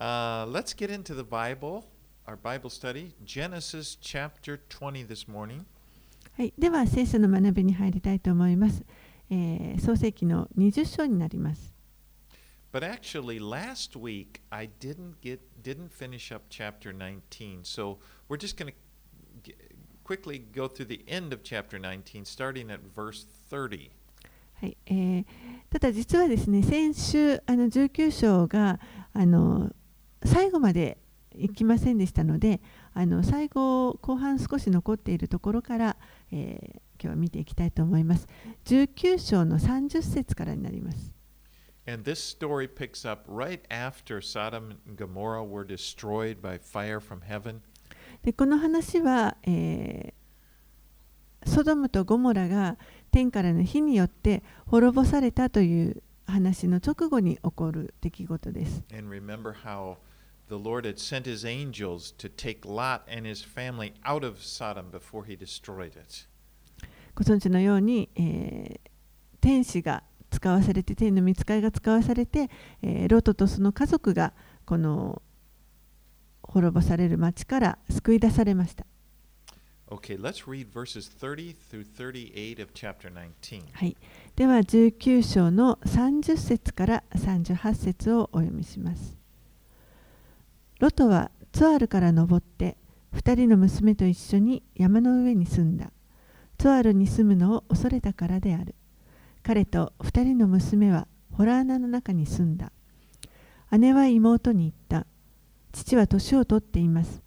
[0.00, 1.84] Uh, let's get into the Bible,
[2.26, 5.64] our Bible study, Genesis chapter 20 this morning.
[6.36, 8.82] はい、では聖書の学びに入りたいと思います。
[9.30, 11.72] えー創世記の20章になります。
[12.72, 17.98] But actually, last week I didn't get didn't finish up chapter 19, so
[18.28, 19.54] we're just going to
[20.04, 23.90] quickly go through the end of chapter 19, starting at verse 30.
[24.54, 25.24] はいえー
[25.70, 28.78] ただ実はですね、先週あの19章が
[29.12, 29.70] あの
[30.25, 30.97] 最後まで
[31.35, 32.61] 行きませんでしたので、
[32.93, 35.97] あの最後後半少し残っているところから、
[36.31, 38.27] えー今日は見ていきたいと思います。
[38.65, 41.13] 19章の30節からになります。
[41.87, 47.59] And this story picks up right after Sodom and Gomorrah were destroyed by fire from heaven.
[48.23, 50.17] でこの話は、えー
[51.45, 52.77] ソドムとゴモラが
[53.11, 58.83] 天からの火によって滅ぼされたという話の直後に起こる出来事です。
[58.91, 59.97] And remember how
[60.49, 64.89] the Lord had sent his angels to take Lot and his family out of Sodom
[64.91, 66.27] before he destroyed it.
[67.15, 68.87] ご存知のように、えー
[69.39, 72.49] 天使が使わされて天の御使いが使わされて、
[72.81, 74.33] えーロトとその家族が
[74.65, 75.21] この
[76.41, 78.85] 滅ぼされる町から救い出されました。
[79.89, 83.63] Okay, let's read verses 30 through 38 of chapter 19.
[83.71, 83.95] はい、
[84.35, 89.17] では19章の30節から38節をお読みします。
[90.79, 92.77] ロトはツアールから登って
[93.15, 95.91] 2人の娘と一緒に山の上に住んだ。
[96.59, 98.75] ツアールに住むのを恐れたからである。
[99.41, 102.71] 彼と2人の娘はホラー穴の中に住んだ。
[103.71, 105.07] 姉は妹に言った。
[105.71, 107.23] 父は年を取っています。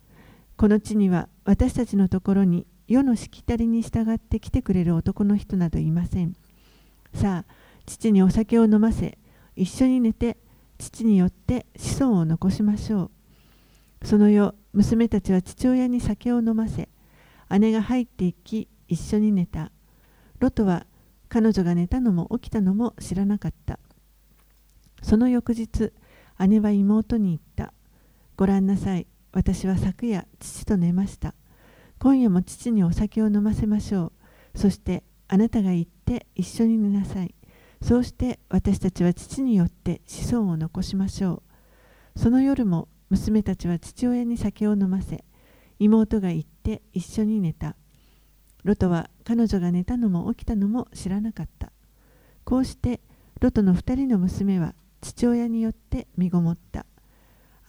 [0.57, 6.35] この地には私たちのところに世のしきたりに従って来てくれる男の人などいません。
[7.15, 7.53] さあ、
[7.87, 9.19] 父にお酒を飲ませ、
[9.57, 10.37] 一緒に寝て、
[10.79, 13.11] 父によって子孫を残しましょう。
[14.03, 16.89] その夜、娘たちは父親に酒を飲ませ、
[17.59, 19.73] 姉が入っていき、一緒に寝た。
[20.39, 20.87] ロトは
[21.29, 23.79] 彼女が寝たのも起きたのも知らなかった。
[25.03, 25.93] その翌日、
[26.49, 27.75] 姉は妹に言った。
[28.37, 29.07] ごらんなさい。
[29.33, 31.35] 私は昨夜、父と寝ました。
[31.99, 34.13] 今夜も父にお酒を飲ませましょ
[34.55, 34.59] う。
[34.59, 37.35] そして、あなたが行って一緒に寝なさい。
[37.83, 41.43] そうして私たちは父によって子孫を残しましょ
[42.17, 42.19] う。
[42.19, 45.25] その夜も娘たちは父親に酒を飲ませ、
[45.81, 47.75] 妹が行って一緒に寝た。
[48.63, 51.73] ロトは彼女が寝たのも起きたのも知らなかった。
[52.45, 53.01] こうして
[53.41, 56.87] ロトの二人の娘は父親によって身ごもった。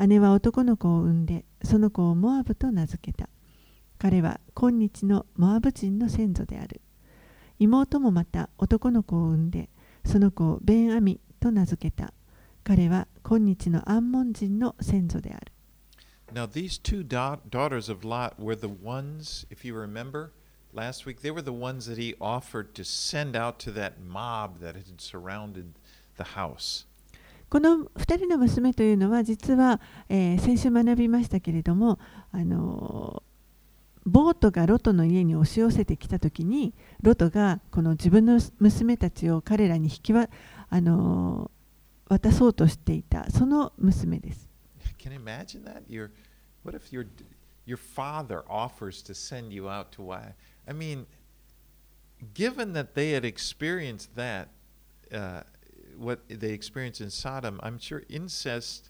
[0.07, 3.29] 姉は男の子を産んで、その子をモアブと名付けた。
[3.97, 6.81] 彼は今日のモアブ人の先祖である。
[7.57, 9.69] 妹もまた男の子を産んで、
[10.05, 12.13] その子をベンアミと名付けた。
[12.63, 15.51] 彼は今日のアンモン人の先祖である。
[16.33, 20.29] Now, these two da- daughters of Lot were the ones, if you remember
[20.73, 24.59] last week, they were the ones that he offered to send out to that mob
[24.61, 25.73] that had surrounded
[26.17, 26.85] the house.
[27.49, 31.99] この2人の娘というのは実は、えー先週学びましたけれども、
[32.31, 33.31] あのー
[34.03, 36.73] ボートがロトの家に押し寄せてきた時に
[37.03, 40.27] ロトがこの自分の娘たちを彼らに引きわ、
[40.69, 41.60] あのー
[42.11, 44.49] 渡そうとしていたその娘です。
[44.99, 45.83] Can imagine that?
[45.87, 46.11] Your,
[46.63, 47.07] what if your
[47.65, 50.33] your father offers to send you out to why?
[50.67, 51.05] I mean,
[52.33, 54.49] given that they had experienced that,
[55.13, 55.43] uh,
[55.97, 58.89] what they experienced in Sodom, I'm sure incest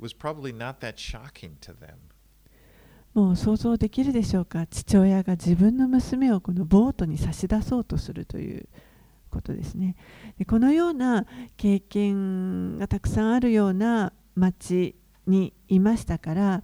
[0.00, 1.98] was probably not that shocking to them.
[3.12, 8.68] もう想像できるでしょうか父親が自分の娘をこのボートに差し出そうとするという
[9.28, 9.96] ことですね
[10.38, 14.96] でこのような経験がたくさんあるような町
[15.26, 16.62] にいましたから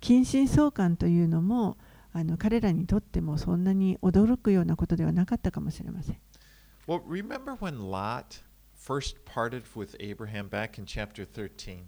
[0.00, 1.76] 近親相関というのも
[2.12, 6.16] あの彼らにとってもそんなに驚くようなことではなかったかもしれません
[6.86, 8.42] Well, remember when Lot
[8.74, 11.80] first parted with Abraham back in chapter 13?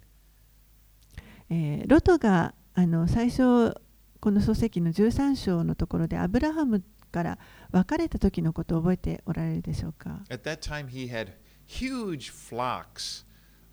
[1.50, 3.74] えーロトがあの最初
[4.20, 7.38] この漱石の13章のところでアブラハムから
[7.70, 11.32] 別れた時のことを覚えておられるでしょうか At that time, he had
[11.66, 13.24] huge flocks,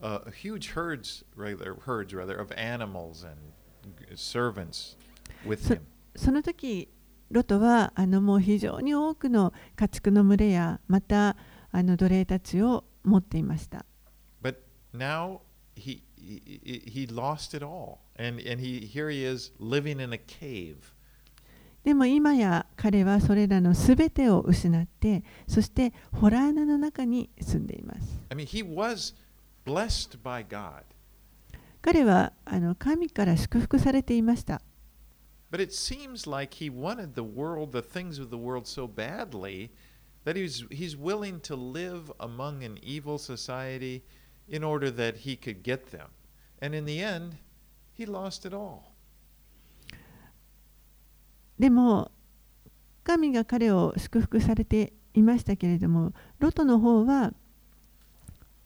[0.02, 3.38] uh, huge herds, rather, herds rather, of animals and
[4.16, 4.98] servants
[5.46, 5.82] with him.
[6.16, 6.90] その時
[7.32, 11.36] ロトはあのもう非常に多くの家畜の群れやまた
[11.72, 13.86] あの奴隷たちを持っていました
[14.42, 14.58] But
[14.94, 15.40] now
[15.76, 20.18] he, he he lost it all, and and he here he is living in a
[20.18, 20.95] cave.
[21.86, 29.14] でも今や彼はそれらのすべてを失ってそしてホラー穴の中に住んでいます I mean, he was
[29.66, 30.82] blessed by God.
[31.84, 34.64] 彼はあの神から祝福されていました。
[35.52, 39.70] But it seems like he wanted the world, the things of the world, so badly
[40.26, 44.02] that he's, he's willing to live among an evil society
[44.50, 46.08] in order that he could get them.
[46.60, 47.38] And in the end,
[47.94, 48.95] he lost it all.
[51.60, 52.12] でも
[53.04, 57.34] 神が彼を祝福されていましたけれどもロトの方は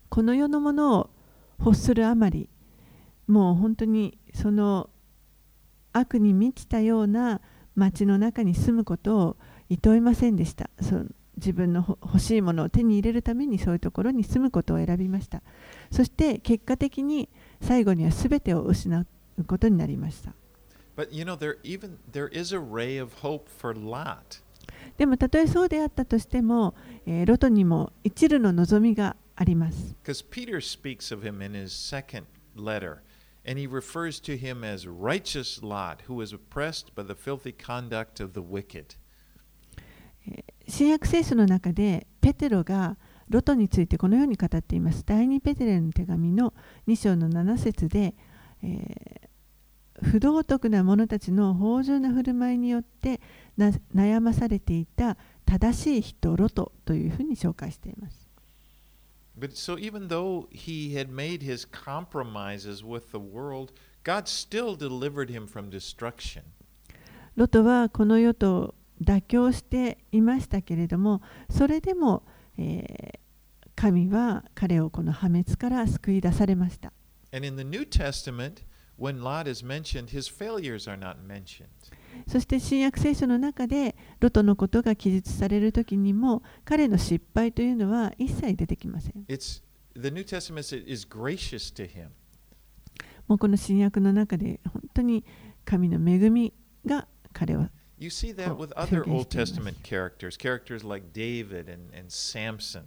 [0.09, 1.09] この世のものを
[1.59, 2.49] 欲するあまり
[3.27, 4.89] もう本当にその
[5.93, 7.41] 悪に満ちたような
[7.75, 9.37] 町の中に住むことを
[9.69, 10.69] 厭いませんでした。
[10.81, 15.41] そう自分の欲しいものを手に入れるためにそういうところに住むことを選びました。
[15.91, 17.29] そして結果的に
[17.61, 20.33] 最後には全てを失うことになりました。
[20.99, 24.41] But you know, there even there is a ray of hope for Lot.
[24.97, 26.75] でもたとえそうであったとしても、
[27.05, 29.95] えーロトにも一縷の望みがあります。
[30.03, 32.97] Because Peter speaks of him in his second letter,
[33.47, 38.21] and he refers to him as righteous Lot, who was oppressed by the filthy conduct
[38.21, 38.97] of the wicked.
[40.67, 42.97] 新約聖書の中でペテロが
[43.29, 45.05] ロトについてこのように語っています。
[45.05, 46.53] 第2ペテロの手紙の
[46.89, 48.13] 2章の7節で、
[48.61, 49.28] えー
[50.01, 53.19] 不道徳な者たちの芳醇な振る舞いによって
[53.57, 58.27] な悩まされていた正しい人ロトというふうに紹介しています。
[59.37, 63.71] But so even though he had made his compromises with the world,
[64.03, 66.43] God still delivered him from destruction.
[67.35, 72.23] ロトはこの世と妥協していましたけれどもそれでも、
[72.57, 73.19] えー
[73.79, 76.91] 神は彼をこの破滅から救い出されました
[77.31, 78.63] And in the New Testament,
[78.99, 81.67] when Lot is mentioned, his failures are not mentioned.
[82.27, 89.61] そして新約聖書の中でロトのことが記述される時にも彼の失敗というのは一切出てきません It's
[89.95, 90.59] the New Testament
[90.91, 92.09] is- gracious to him.
[93.27, 95.23] もうこの新約の中で本当に
[95.65, 96.53] 神の恵み
[96.85, 97.67] が彼を
[97.99, 99.27] You see that Oh, with other Old.
[99.29, 102.83] Testament characters, characters like David and, and Samson.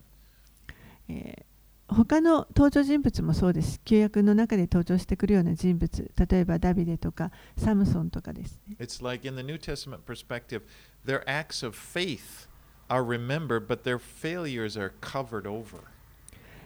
[1.09, 1.52] えー
[1.93, 3.81] 他の登場人物もそうです。
[3.85, 8.77] 旧約の中で登場してくるような人物、例えばダビデとかサムソンとかです、ね。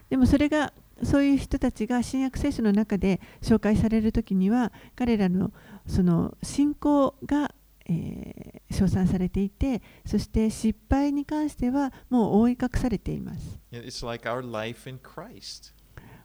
[0.09, 5.53] でもそれが、そういう人たちが新約聖書の中で紹介されるときには、彼らの,
[5.87, 7.55] その信仰が
[7.89, 13.59] えー称賛されていてそして失敗に関してはもう覆い隠されています
[14.05, 14.29] like.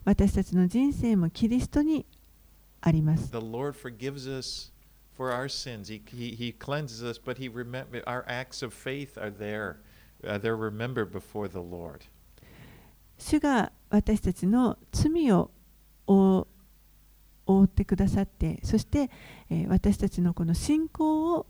[0.03, 2.05] 私たちの人生もキリストに
[2.81, 4.71] あります The Lord forgives us
[5.15, 5.87] for our sins.
[5.87, 9.77] He, he, he cleanses us, but he remember our acts of faith are there.
[10.23, 12.05] Uh, they're remembered before the Lord.
[13.19, 15.51] 主が私たちの罪を
[17.45, 19.09] 覆覆ってくださってそして、
[19.49, 21.47] えー私たちのこの信仰を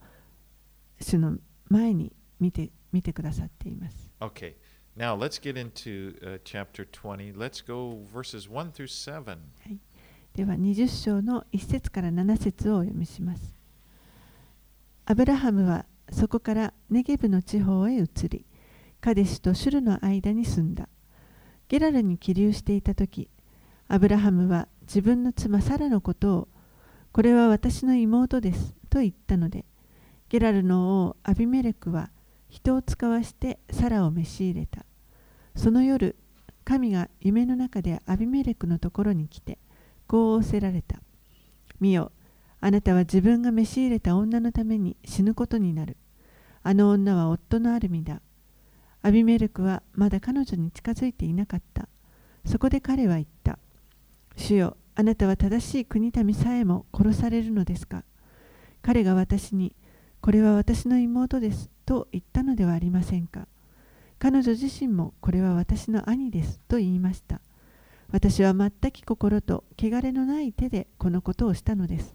[1.00, 1.38] 主の
[1.70, 4.54] 前に見て見てくださっています Okay,
[4.96, 7.34] now let's get into uh, chapter 20.
[7.36, 9.38] Let's go verses 1 through 7.
[10.34, 13.56] では20章の1節から7節をお読みします。
[15.06, 18.46] アブラハムはそこからネゲブの地方へ移り、
[19.02, 20.88] カデシュとシュルの間に住んだ。
[21.68, 23.30] ゲラルに起立していた時、
[23.88, 26.48] アブラハムは自分の妻サラのことを、
[27.14, 29.64] これは私の妹ですと言ったので、
[30.28, 32.10] ゲラルの王アビメレクは
[32.50, 34.86] 人を使わしてサラを召し入れた。
[35.56, 36.18] その夜、
[36.66, 39.60] 神が夢の中でアビメレクのところに来て、
[40.08, 41.02] こう仰せられた。
[41.80, 42.12] 見よ、
[42.60, 45.96] あなたは自分が召し入れた女のために死ぬことになる。
[46.64, 48.22] あの女は夫のある身だ。
[49.02, 51.88] アビメレクはまだ彼女に近づいていなかった。
[52.46, 53.58] そこで彼は言った。
[54.36, 58.04] 主よ、あなたは正しい国民さえも殺されるのですか？
[58.82, 59.76] 彼が私に、
[60.22, 63.48] これは私の妹ですと言ったのではありませんか？
[64.20, 67.42] 彼女自身もこれは私の兄ですと言いました。
[68.12, 72.14] 私は全き心と汚れのない手でこのことをしたのです。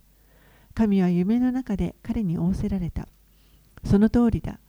[0.75, 3.09] 神は夢の中で彼に仰せられた。
[3.85, 4.61] その通りだ。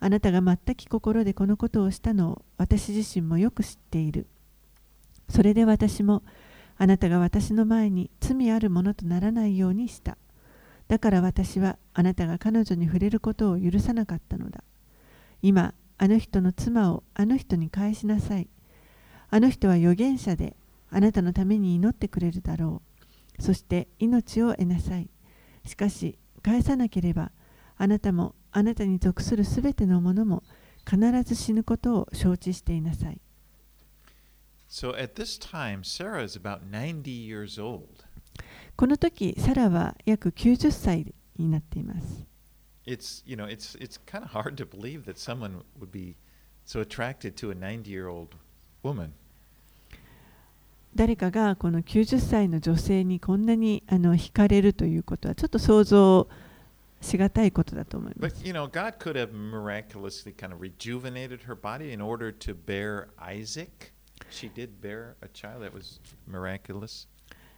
[0.00, 4.26] あなたが全き心でこのことをしたのを私自身もよく知っている。
[5.28, 6.22] それで私も
[6.82, 10.16] あなたが私の前に罪あるものとならないようにした。
[10.88, 14.64] だから私はあなたが彼女に触れることを許さなかったのだ。
[15.42, 18.48] 今、あの人の妻をあの人に返しなさい。
[19.28, 20.56] あの人は預言者で
[20.88, 22.80] あなたのために祈ってくれるだろ
[23.38, 23.42] う。
[23.42, 25.10] そして命を得なさい。
[25.66, 27.30] しかし、返さなければ、
[27.76, 30.42] あなたもあなたに属するすべてのものも
[30.88, 33.20] 必ず死ぬことを承知していなさい。
[34.70, 38.04] So at this time, Sarah is about 90 years old.
[38.76, 42.24] この時サラは約90歳になっています。
[42.86, 46.14] It's you know it's it's kind of hard to believe that someone would be
[46.64, 48.36] so attracted to a 90-year-old
[48.84, 49.10] woman.
[50.94, 56.28] 誰かがこの90歳の女性にこんなにあの惹かれるということはちょっと想像
[57.00, 58.46] しがたいことだと思いま But す。
[58.46, 63.92] you know, God could have miraculously kind of rejuvenated her body in order to bear Isaac.
[64.30, 67.08] She did bear a child that was miraculous.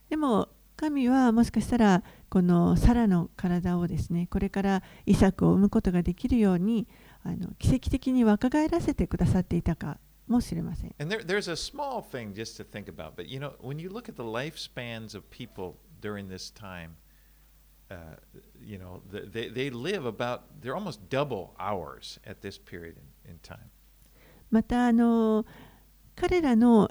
[0.08, 6.88] でも神はもしかしたらこのサラの体をですねこれからイサクを産むことができるように
[7.24, 10.94] あの奇跡的に若返らせてくださっていたかもしれません。
[10.98, 14.08] And there, there's a small thing just to think about, but you know, when you look
[14.08, 16.96] at the lifespans of people during this time,
[17.90, 18.16] uh,
[18.60, 23.32] you know, th- they, they live about, they're almost double ours at this period in,
[23.32, 23.70] in time.
[24.50, 25.46] またあの
[26.16, 26.90] 彼らの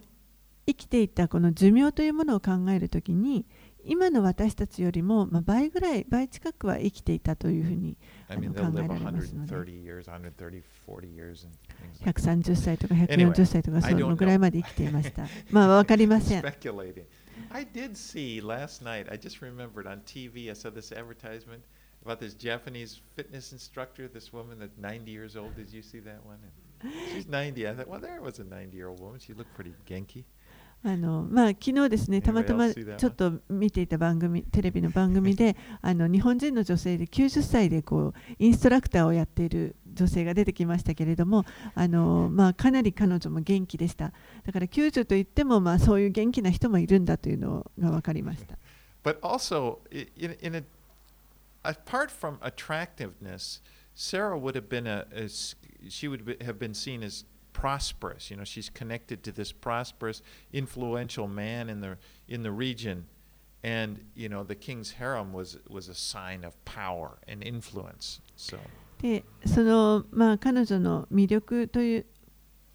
[0.68, 3.46] 生きていたこの寿命というものを考えるときに
[3.84, 7.98] 今の私たちよりもまあ倍ぐらい倍近くは生きていたというふうに
[8.28, 15.26] あの考えられますので130 years, 130, 40 years, and things like 130歳とか Anyway, 140歳とかそのぐらい.まで生きていました。
[15.50, 16.46] まあわかりません。
[17.50, 21.62] I did see last night, I just remembered on TV, I saw this advertisement
[22.06, 25.56] about this Japanese fitness instructor, this woman that's 90 years old.
[25.56, 26.38] Did you see that one?
[30.84, 33.98] 昨日ですねたまたまちょっと見ていた
[34.52, 37.84] テレビの番組で日本人の女性で90歳で
[38.40, 44.14] インストラクターをやっている女性が出てきましたけれども、かなり彼女も元気でした。
[44.46, 48.58] だから90といっても、そういう元気な人もいるんだというのが分かりました。
[55.90, 58.32] She would be, have been seen as prosperous.
[58.32, 60.22] You know, she's connected to this prosperous,
[60.54, 61.98] influential man in the
[62.28, 63.06] in the region,
[63.64, 68.22] and you know, the king's harem was was a sign of power and influence.
[68.36, 68.58] So
[69.02, 72.06] でその、まあ、彼女の魅力という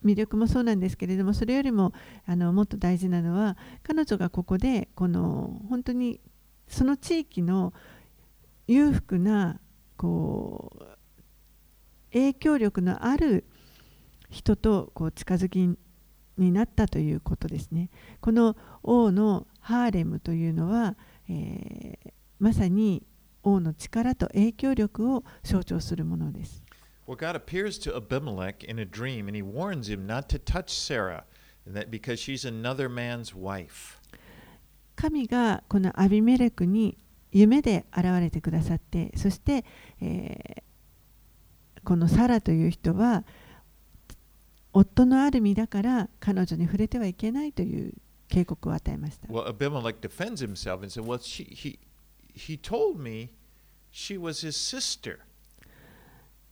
[0.05, 1.93] 魅力もそうなんですけれどもそれよりも
[2.27, 6.21] あのもっと大事なのは彼女がここでこの本当に
[6.69, 7.73] その地域の
[8.67, 9.61] 裕福な
[9.97, 10.85] こう
[12.17, 13.45] 影響力のある
[14.31, 15.59] 人とこう近づき
[16.39, 17.91] になったということですね。
[18.21, 20.97] この王のハーレムというのは、
[21.29, 23.03] えーまさに
[23.43, 26.63] 王の力と影響力を象徴するものです。
[27.07, 31.25] Well, God appears to Abimelech in a dream, and he warns him not to touch Sarah,
[31.67, 33.99] that because she's another man's wife.
[34.97, 36.99] 神がこのアビメレクに
[37.33, 39.65] 夢で現れてくださってそして、
[40.01, 40.66] えー
[41.87, 43.23] このサラという人は
[44.73, 47.95] 夫のある身だから彼女に触れてはいけないという
[48.29, 49.29] 警告を与えました。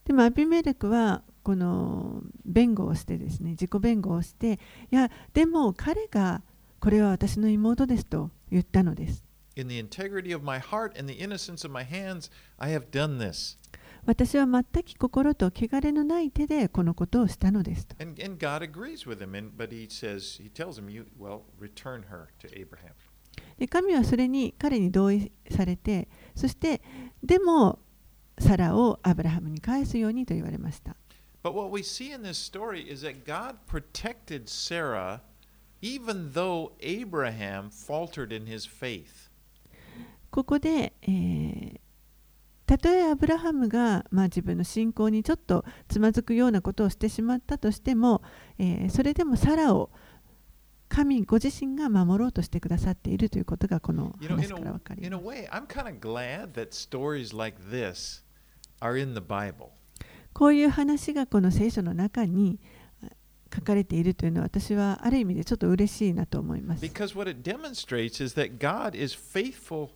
[0.05, 4.61] でもアビメレクはこの弁護をしてですね自己弁護をして
[4.93, 6.43] いやでも彼が
[6.79, 9.25] これは私の妹ですと言ったのです。
[14.07, 21.43] 私は全く心と汚れのない手でこのことをしたのですと And, and God agrees with him, and, but he says, he tells him, you, well,
[21.59, 22.93] return her to Abraham.
[23.59, 26.83] で神はそれに彼に同意されてそして
[27.23, 27.79] でも
[28.39, 30.97] サラをアブラハムに返すようにと言われました
[31.43, 35.21] But what we see in this story is that God protected Sarah
[35.83, 39.31] even though Abraham faltered in his faith.
[40.31, 41.84] ここで、えー
[42.67, 48.23] たとえアブラハムが、まあ、自分の信仰にちょっとつまずくようなことをしてしまったとしても、
[48.59, 49.91] えーそれでもサラを
[50.89, 55.25] 神ご自身が守ろうとしてくださっているということがこの話から分かります。
[60.33, 62.61] こういう話がこの聖書の中に
[63.03, 63.09] あ
[63.53, 66.85] 書かれているというのは私はある意味でちょっと嬉しいなと思います。
[66.85, 69.91] Because what it demonstrates is that God is faithful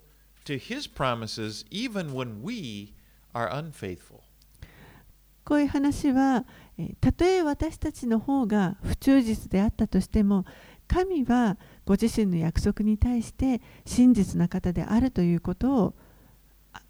[0.49, 2.95] to his promises even when we
[3.35, 4.23] are unfaithful.
[5.45, 6.45] こういう話は、
[6.77, 10.45] えーたとえ私たちの方が不忠実であったとしても
[10.87, 15.95] 神はご自身の約束に対して真実な方であるということを
[16.73, 16.83] あ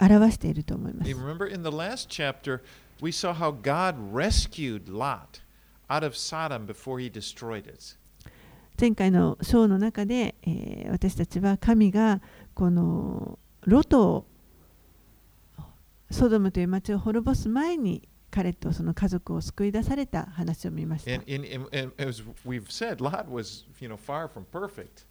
[0.00, 2.60] 表していると思います remember in the last chapter,
[3.00, 5.40] we saw how God rescued Lot
[5.88, 7.96] out of Sodom before he destroyed it.
[8.80, 12.20] 前回の章の中で、えー私たちは神が
[12.58, 14.26] このロトを
[16.10, 25.06] ソドムという町を滅ぼす前に彼とその家族を救い出された話を見ました And, and, and, and as we've said, Lot was you know, far from perfect.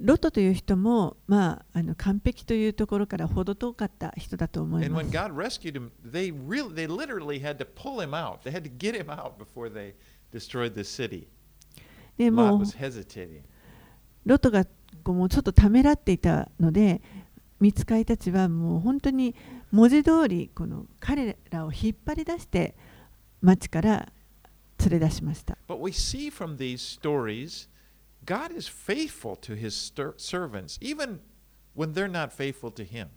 [0.00, 5.12] ロトという人も、まあ、あの完璧というところから程遠かった人だと思い And ま when す。
[5.14, 8.38] God rescued him, they really, they literally had to pull him out.
[8.42, 9.92] They had to get him out before they
[10.32, 11.28] destroyed the city.
[12.16, 13.42] で Lot もう was hesitating.
[14.24, 14.64] ロトが
[15.04, 17.02] もうちょっとためらっていたので、
[17.60, 19.34] 見つかいたちはもう本当に
[19.70, 22.76] 文字通りこの彼らを引っ張り出して
[23.40, 24.12] 町から
[24.78, 25.56] 連れ出しました。
[25.68, 27.68] But we see from these stories,
[28.24, 31.20] God is faithful to his servants, even
[31.76, 33.08] when they're not faithful to him.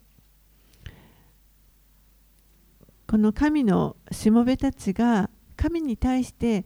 [3.08, 6.66] この神のしもべたちが神に対して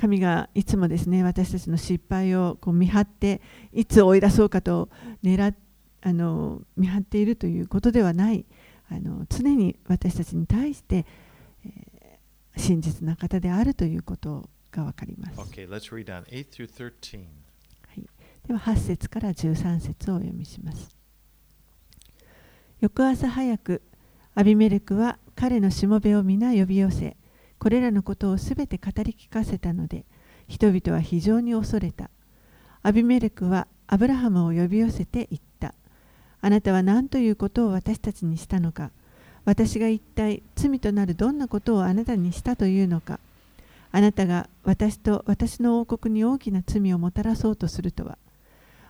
[0.00, 3.42] 神がいつもですね私たちの失敗をこう見張って
[3.72, 4.88] いつ追い出そうかと
[5.22, 5.54] 狙っ
[6.02, 8.46] あの見張っているということではない
[8.90, 11.04] あの常に私たちに対して、
[11.64, 12.00] えー
[12.56, 15.40] 真実な方であるということが分かります。
[15.40, 17.24] Okay, let's read on 8 through 13.
[18.46, 20.96] では8節から13節をお読みします。
[22.80, 23.82] 翌朝早く、
[24.34, 27.16] アビメレクは彼のしもべを皆呼び寄せ、
[27.60, 30.06] これらのことをすべて語り聞かせたので、
[30.48, 32.08] 人々は非常に恐れた。
[32.82, 35.74] アビメレクはアブラハムを呼び寄せて言った。
[36.40, 38.90] あなたは何ということを私たちにしたのか。
[39.44, 43.20] 私が一体罪となるどんなことをあなたにしたというのか。
[43.92, 48.16] あなたが私と私の王国に大きな罪をもたらそうとするとは。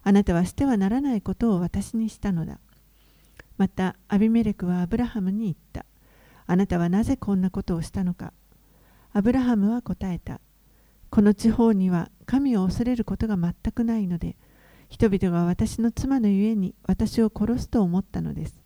[0.05, 2.61] あなたはしてはならないことを私にしたのだ。
[3.59, 5.85] また、アビメレクはアブラハムに言った。
[6.47, 8.33] あなたはなぜこんなことをしたのか。
[9.13, 10.41] アブラハムは答えた。
[11.11, 14.37] この地方には神を恐れることが全くないので、
[14.89, 18.63] 人々が私の妻のゆえに私を殺すと思ったのです。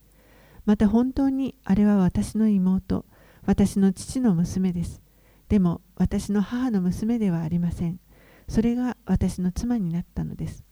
[0.67, 3.05] また本当にあれは私の妹、
[3.47, 5.03] 私の父の娘です。
[5.49, 8.01] でも私の母の娘ではありません。
[8.49, 10.65] それが私の妻になったのです。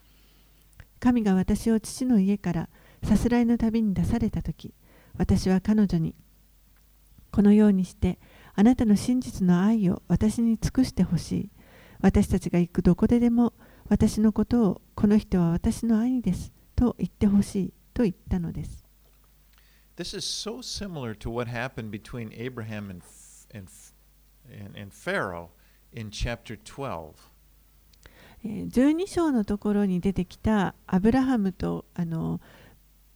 [1.01, 2.69] 神が私を父の家から
[3.03, 4.75] さすらいの旅に出されたとき、
[5.17, 6.15] 私は彼女に、
[7.31, 8.19] このようにして
[8.55, 11.51] あなたの真実の愛を私に尽くしてほしい。
[12.01, 13.55] 私たちが行くどこででも
[13.89, 18.85] 私のことをこの人は私の兄ですと言ってほしいと言ったのです。
[19.97, 23.03] This is so similar to what happened between Abraham and,
[23.55, 23.69] and,
[24.77, 25.51] and, Pharaoh
[25.93, 27.13] in chapter 12.
[28.45, 32.41] えー12章のところに出てきたアブラハムとあの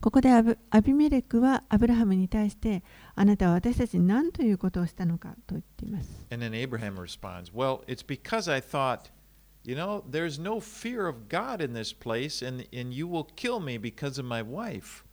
[0.00, 2.82] ここでアブアビメレクはアブラハムに対して
[3.14, 6.26] あなたは私たちに何ということをしたのかと言っています。
[6.30, 9.10] And then Abraham responds, Well, it's because I thought,
[9.64, 13.60] you know, there's no fear of God in this place, and, and you will kill
[13.60, 15.04] me because of my wife.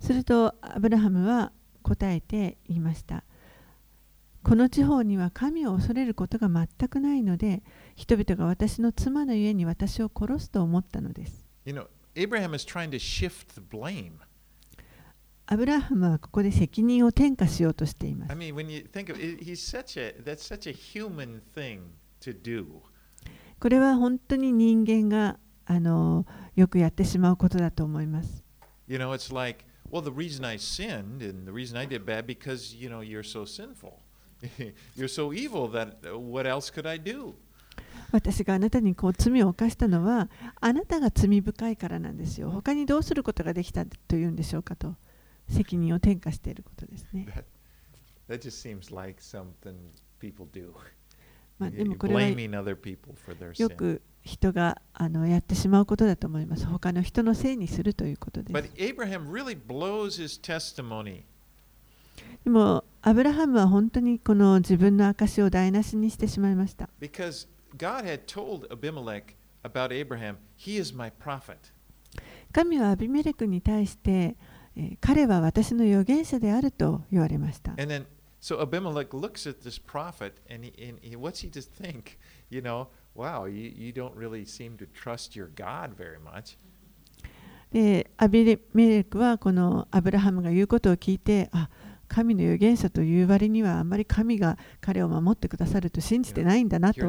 [0.00, 3.24] するとアブラハムは答えて言いました。
[4.42, 7.62] この地方には神を恐れることが全くないので
[7.94, 11.46] 人々が私の妻の家に私を殺すと思ったのです。
[11.64, 14.19] You know, Abraham is trying to shift the blame.
[15.49, 21.79] アブラハムはここで責任を転嫁しようとしています I。mean, when you think of it, he's such a that's such a human thing
[22.21, 22.65] to do.
[23.59, 26.25] これは本当に人間があの
[26.55, 28.43] よくやってしまうことだと思います。
[28.87, 32.25] You know, it's like, well, the reason I sinned and the reason I did bad
[32.25, 33.99] because you know you're so sinful.
[34.95, 37.35] you're so evil that uh, what else could I do?
[38.12, 40.28] 私があなたにこう罪を犯したのは
[40.60, 42.50] あなたが罪深いからなんですよ。
[42.50, 44.94] 他にどうすることができたというんでしょうかと
[45.48, 47.26] 責任を転嫁していることですね。
[48.28, 49.20] That, that like.
[51.58, 56.66] まあ、でもこれはよ.く人があのやってしまうことだと思います。
[56.66, 58.72] 他の人のせいにするということで But す。
[58.76, 61.22] Abraham really blows his testimony.
[62.44, 66.88] でも、アブラハムは本当にこの自分の証を台無しにしてしまいました。
[67.00, 71.57] Because God had told Abimelech about Abraham, he is my prophet.
[72.51, 74.35] 神はアビメレクに対して、
[74.75, 77.71] えー彼は私の預言者であると言われました。
[77.71, 78.05] And then,
[78.39, 82.17] so Abimelech looks at this prophet, and, he, and he, what's he to think?
[82.49, 86.57] You know, wow, you, you don't really seem to trust your God very much.
[87.71, 91.69] でアビメレクはこのアブラハムが言うことを聞いてあ
[92.12, 97.00] 神の預言者という割にはあまり神が彼を守ってくださると信じてないんだなと。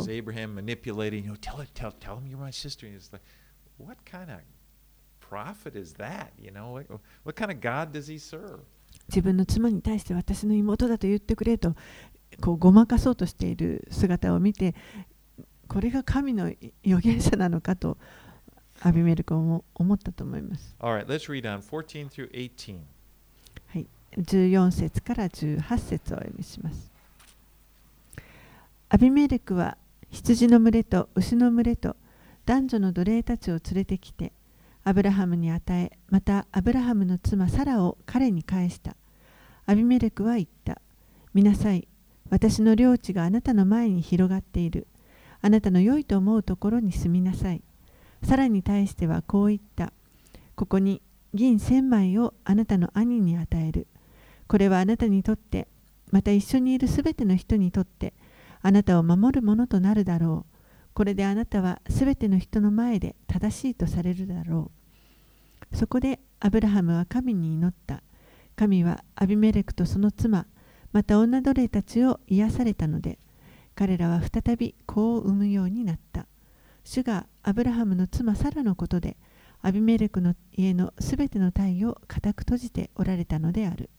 [9.10, 11.76] 自分の妻に対して私の妹だと言ってくれと
[12.40, 14.74] ごまかそうとしている姿を見て
[15.68, 16.46] これが神の
[16.86, 17.98] 預言者なのかと
[18.80, 20.76] アビメルコも思ったと思います。
[23.68, 23.88] はい。
[24.18, 26.92] 14節から18節をお読みします。
[28.90, 29.78] アビメレクは
[30.12, 31.96] 羊の群れと牛の群れと
[32.46, 34.32] 男女の奴隷たちを連れてきて
[34.84, 38.96] アブラハムに与えまたアブラハムの妻サラを彼に返した。
[39.66, 40.82] アビメレクは言った。
[41.34, 41.88] 見なさい。
[42.30, 44.88] 私の領地があなたの前に広がっている。
[45.42, 47.62] あなたの良いと思うところに住みなさい。
[48.24, 49.94] サラに対してはこう言った。
[50.56, 51.02] ここに
[51.34, 53.88] 銀千枚をあなたの兄に与える。
[54.54, 55.68] これはあなたにとって
[56.12, 58.14] また一緒にいるすべての人にとって
[58.62, 60.60] あなたを守るものとなるだろう。
[60.94, 64.70] これであなたはすべての人の前で正しいとされるだろ
[65.72, 65.76] う。
[65.76, 68.04] そこでアブラハムは神に祈った。
[68.56, 70.46] 神はアビメレクとその妻
[70.92, 73.18] また女奴隷たちを癒されたので
[73.74, 76.28] 彼らは再び子を産むようになった。
[76.84, 79.18] 主がアブラハムの妻サラのことで
[79.64, 83.90] アビメレクの家のすべての体を固く閉じておられたのである。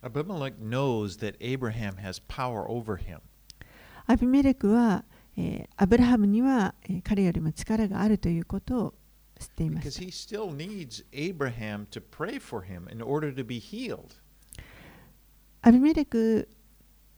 [0.00, 0.08] ア
[4.16, 5.04] ブメレクは
[5.76, 8.94] アブラハムには,ブムには,、えー、ブムには彼よりも力があるということを
[9.38, 10.02] 知っていました。
[15.62, 16.48] アビメレク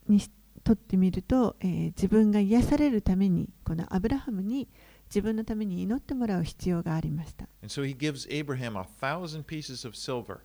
[0.08, 0.22] に
[0.64, 4.68] とってみると、えー、自分が癒されるためにこのアブラハムに
[5.06, 7.46] 自分のために祈ってもらう必要がありました。
[7.62, 10.40] And so he gives Abraham a thousand pieces of silver.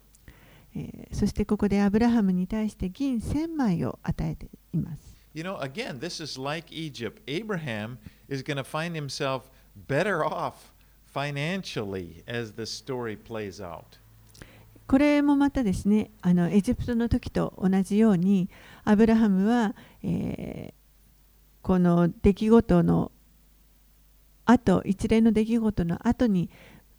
[0.75, 5.15] えーそしてここでアブラハムに対して銀1000枚を与えています。
[5.33, 7.21] You know, again, this is like Egypt.
[7.27, 7.97] Abraham
[8.29, 9.43] is going to find himself
[9.87, 10.71] better off
[11.13, 13.83] financially as the story plays out.
[14.87, 18.49] これもまたですねあのエジプトの時と同じように
[18.83, 20.85] アブラハムは、えー
[21.65, 23.11] この出来事の
[24.45, 26.51] 後一連の出来事の後に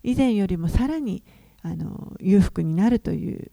[0.03, 1.23] 以前よりもさらに
[1.63, 3.53] あの裕福になるという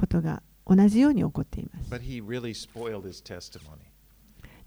[0.00, 1.90] ことが同じように起こっています。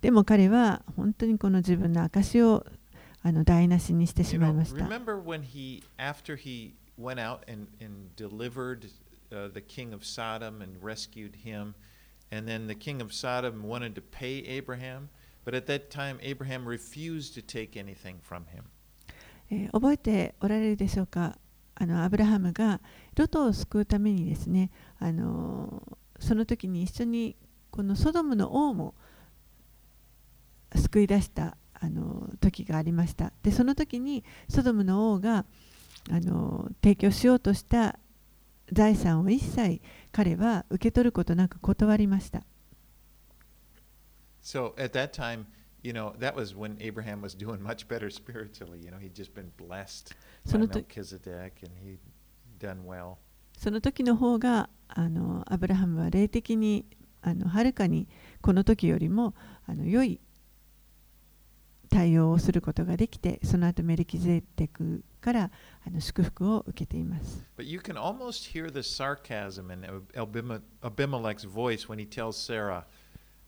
[0.01, 2.65] でも彼は本当にこの自分の証を
[3.23, 4.87] あの台無しにしてしまいました。
[6.95, 8.85] went out and, and delivered
[9.31, 11.73] uh, the king of Sodom and rescued him,
[12.31, 15.09] and then the king of Sodom wanted to pay Abraham,
[15.43, 18.65] but at that time Abraham refused to take anything from him.
[19.49, 21.37] えー覚えておられるでしょうか
[21.75, 22.79] あのアブラハムが
[23.15, 27.35] ロトを救うためにですねあのーその時に一緒に
[27.69, 28.93] このソドムの王も
[30.75, 35.45] 救い出したあのー時がありましたでその時にソドムの王が
[36.09, 37.99] あのー提供しようとした
[38.71, 42.43] 財産を一切彼は受け取ることなく断りました
[44.41, 45.45] So at that time,
[45.83, 48.79] you know, that was when Abraham was doing much better spiritually.
[48.83, 50.13] You know, he'd just been blessed
[50.45, 51.99] by Melchizedek and he'd
[52.63, 53.15] done well.
[53.57, 56.85] その時の方があのアブラハムは霊的に
[57.21, 58.07] あのはるかに
[58.41, 59.33] この時よりも
[59.65, 60.19] あの良い
[61.89, 65.51] 対応をすることができてその後メルキゼテクから
[65.85, 67.45] あの祝福を受けています。
[67.57, 69.81] But you can almost hear the sarcasm in
[70.15, 72.85] Abime- Abimelech's voice when he tells Sarah,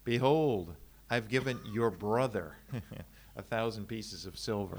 [0.06, 0.75] Behold,
[1.10, 2.54] I've given your brother
[3.36, 4.78] a thousand pieces of silver.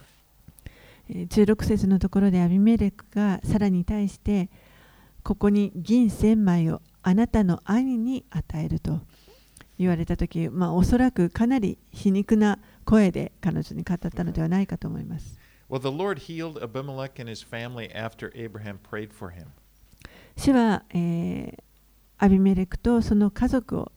[1.09, 4.51] えー16節のところでアビメレクがサラに対して
[5.23, 9.01] ここに銀1000枚をあなたの兄に与えると
[9.79, 15.39] 言われた時、まあ、おそらくかなり皮肉な声で彼女に語ったのではないかと思います。
[15.69, 19.47] Well, the Lord healed Abimelech and his family after Abraham prayed for him.
[20.37, 21.67] 主は、えー
[22.19, 23.93] アビメレクとその家族を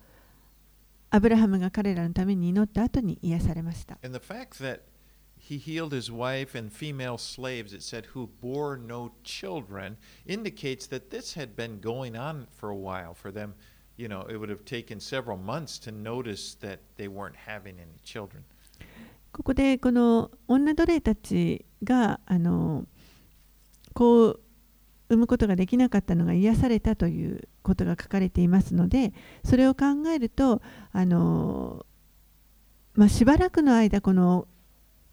[1.09, 3.97] アブラハムが彼らのために祈った後に癒されました。
[4.03, 4.81] And the fact that
[5.49, 11.09] he healed his wife and female slaves, it said, who bore no children, indicates that
[11.09, 13.55] this had been going on for a while for them.
[13.97, 17.97] You know, it would have taken several months to notice that they weren't having any
[18.03, 18.43] children.
[19.31, 22.85] ここでこの女奴隷たちがあの
[23.93, 24.39] こう
[25.09, 31.85] 産むことができなかったのが癒されたということが書かれていますのでそれを考えるとあの
[32.95, 34.47] まあ、しばらくの間この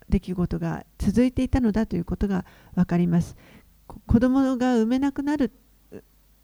[0.08, 3.36] 出来事が続いていたのだということが分かります
[3.86, 5.52] 子供が産めなくなる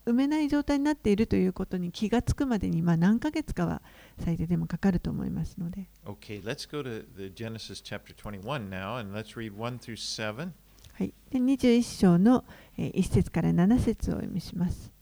[0.05, 3.83] 産めない状態になっているということに気がつくまでに、まあ、何ヶ月かは
[4.19, 5.89] 最低でもかかると思いますので。
[6.05, 10.51] Okay, let's go to the Genesis chapter 21 now and let's read 1 through 7.
[10.95, 12.45] はい、で21章の
[12.77, 14.93] 1節から7節をお読みします。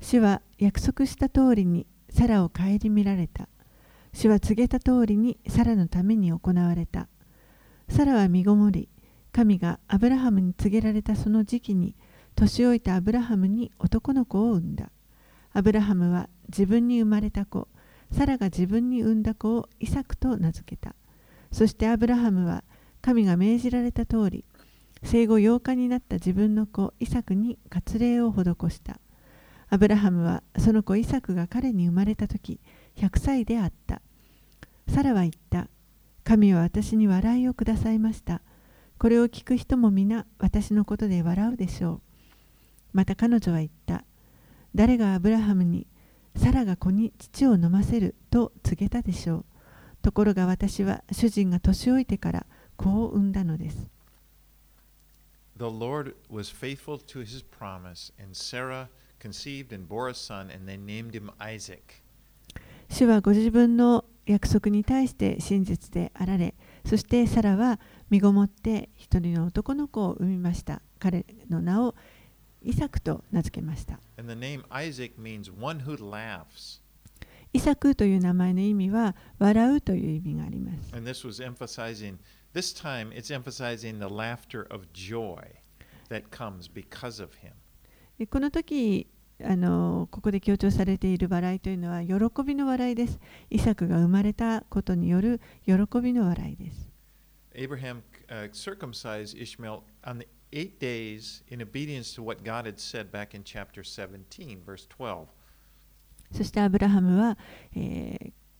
[0.00, 3.48] 主は約束した通りにサラを顧みられた。
[4.12, 7.08] 主は告げた通りにサラのために行われた。
[7.88, 8.88] サラは身ごもり、
[9.32, 11.96] 神がアブラハムに告げられたその時期に、
[12.34, 14.90] 年老いたアブラハムに男の子を産んだ。
[15.52, 17.68] アブラハムは自分に生まれた子、
[18.12, 20.94] サラが自分に産んだ子をイサクと名付けた。
[21.50, 22.64] そしてアブラハムは
[23.00, 24.44] 神が命じられた通り、
[25.02, 29.00] 生後8日になった自分の子イサクに割礼を施した。
[29.70, 32.60] アブラハムはその子イサクが彼に生まれた時
[32.96, 34.00] 100歳であった。
[34.88, 35.68] サラは言った。
[36.28, 38.42] 神は私に笑いをくださいました。
[38.98, 42.00] これを聞く人も皆私のことで笑うでしょう。
[42.92, 44.04] また彼女は言った。
[44.74, 45.86] 誰がアブラハムに
[46.36, 49.44] サラが子に乳を飲ませると告げたでしょう。
[50.02, 53.88] ところが私は主人が年老いてから子を産んだのです。
[55.56, 58.88] The Lord was faithful to his promise, and Sarah
[59.18, 62.02] conceived and bore a son, and they named him Isaac.
[62.90, 70.82] 主はご自分の約束に対して真実であられ、そしてサラは身ごもって一人の男の子を産みました。
[70.98, 71.94] 彼の名を
[72.62, 73.98] イサクと名付けました。
[74.18, 76.82] And the name Isaac means one who laughs.
[77.54, 80.94] イサクという名前の意味は笑うという意味があります。
[80.94, 82.18] And this was emphasizing,
[82.52, 85.38] this time it's emphasizing the laughter of joy
[86.10, 87.52] that comes because of him.
[88.18, 89.06] でこの時
[89.40, 93.20] ここで強調されている笑いというのは喜びの笑いです。
[93.50, 96.90] イサクが生まれたことによる喜びの笑いです。
[106.32, 107.38] そしてアブラハムは、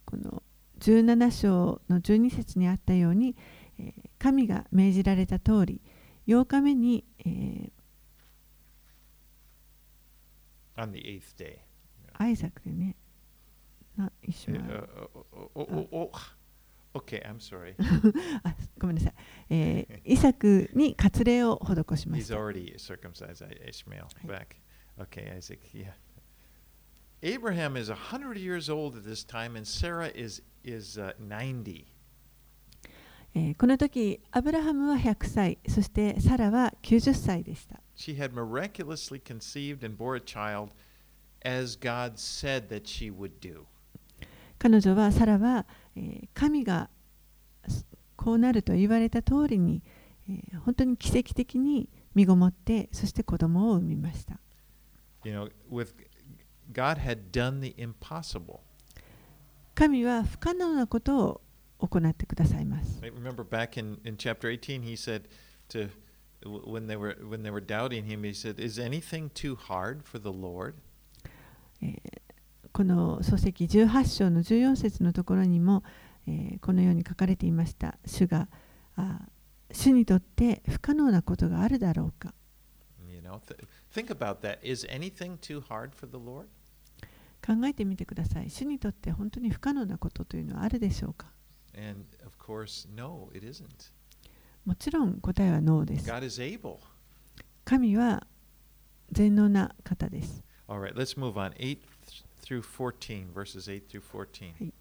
[0.05, 0.43] この
[0.79, 3.37] 17章の12節にあったように、
[4.19, 5.81] 神が命じられた通り、
[6.27, 7.05] 8日目に、
[10.78, 11.60] On the eighth day.
[12.14, 12.96] アイザクでね
[13.98, 17.00] なイシ Uh, ュマエル uh, oh, oh, oh, oh, oh.
[17.00, 17.76] Okay, I'm sorry.
[18.44, 19.14] あごめんなさい、
[19.50, 24.28] えーイサクに割礼を施しまし He's た already circumcised I- Ishmael Right.
[24.28, 24.56] back.
[25.00, 25.94] Okay, Isaac, yeah.
[27.24, 31.88] Abraham is 100 years old at this time, and Sarah is, is uh, 90.
[33.35, 40.71] えーこの時アブラハムは100歳そしてサラは90歳でした She had miraculously conceived and bore a child
[41.45, 43.65] as God said that she would do.
[44.59, 46.91] 彼女はサラは、えー神が
[47.69, 47.85] す
[48.17, 49.83] こうなると言われた通りに、
[50.29, 54.39] えー本当に奇跡的に身ごもってそして子供を産みました
[55.25, 55.95] You know, with
[56.73, 58.61] God had done the impossible.
[59.75, 61.41] 神は不可能なことを
[61.79, 63.01] 行ってくださいます。
[72.73, 75.83] この書籍18章の14節のところにも、
[76.27, 77.99] えー、このように書かれていました。
[78.05, 78.49] 主が
[78.97, 79.21] あ
[79.73, 82.35] 主にとって不可能なことがあるだろうか。
[87.45, 88.51] 考えてみてください。
[88.51, 91.33] 主にとって本当に不可能なことというのはあるでしょうか？
[91.79, 93.93] And of course, no, it isn't.
[94.65, 96.79] もちろん答えはノーです God is able.
[97.65, 98.27] 神は
[99.13, 100.43] 全能な方です。
[100.69, 101.53] All right, let's move on.
[101.57, 101.79] 8
[102.43, 104.73] through 14, verses 8 through 14.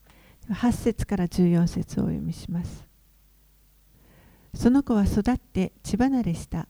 [0.49, 2.87] 8節から14節をお読みします。
[4.55, 6.67] その子は育って血離れした。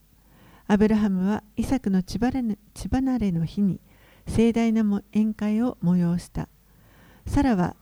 [0.67, 3.79] アブラハムはイサクの血離れの日に
[4.27, 6.49] 盛大なも宴会を催した。
[7.25, 7.75] サラは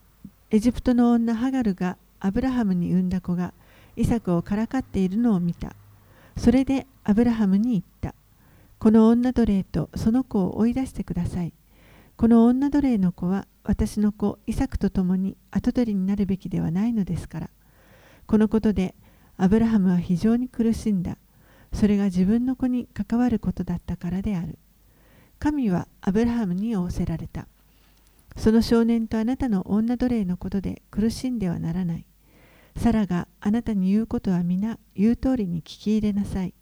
[0.51, 3.53] エジプトの女ハガルがアブラハムに産んだ子が
[3.95, 5.75] イサクをからかっているのを見た。
[6.37, 8.15] それでアブラハムに言った。
[8.79, 11.53] この女奴隷とその子を追い出してください。
[12.17, 17.49] この女奴隷の子は私の子イサクと共に跡取りになるべきではないのですから。
[18.25, 18.95] このことで
[19.37, 21.17] アブラハムは非常に苦しんだ。
[21.73, 24.57] それが自分の子に関わることだったからである。
[25.37, 27.47] 神はアブラハムに仰せられた。
[28.35, 32.05] その少年とあなたの女奴隷のことで苦しんではならない。
[32.75, 36.53] サラがあなたに言うことは皆言う通りに聞き入れなさい。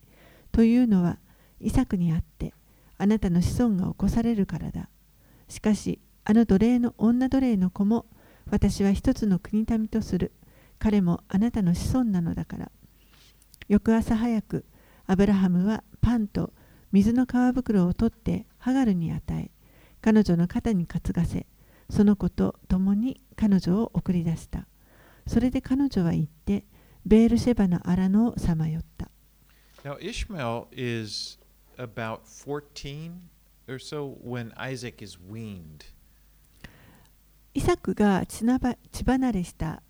[0.52, 1.18] というのは
[1.60, 2.54] イサクにあって
[2.98, 4.90] あなたの子孫が起こされるからだ。
[5.48, 8.06] しかしあの奴隷の女奴隷の子も
[8.50, 10.32] 私は一つの国民とする。
[10.80, 12.72] 彼もあなたの子孫なのだから。
[13.70, 14.66] 翌朝早く、
[15.08, 16.54] アブラハムはパンと
[16.92, 19.52] 水の皮袋を取ってハガルに与え、
[20.02, 21.48] 彼女の肩に担がせ、
[21.90, 24.68] その子と共に彼女を送り出した。
[25.28, 26.66] それで彼女は行って、
[27.06, 29.10] ベールシェバの荒野をさまよった。
[29.84, 31.38] Now, Ishmael is
[31.78, 33.12] about 14
[33.68, 35.86] or so when Isaac is weaned.
[37.54, 38.44] イサクが血
[39.06, 39.84] 離れした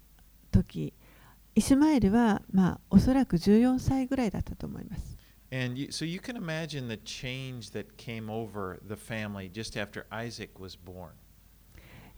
[0.51, 0.93] 時、
[1.55, 5.17] イシュマエルは、まあ、おそらく14歳ぐらいだったと思います。
[5.51, 10.59] And you, so you can imagine the change that came over the family just after Isaac
[10.59, 11.11] was born.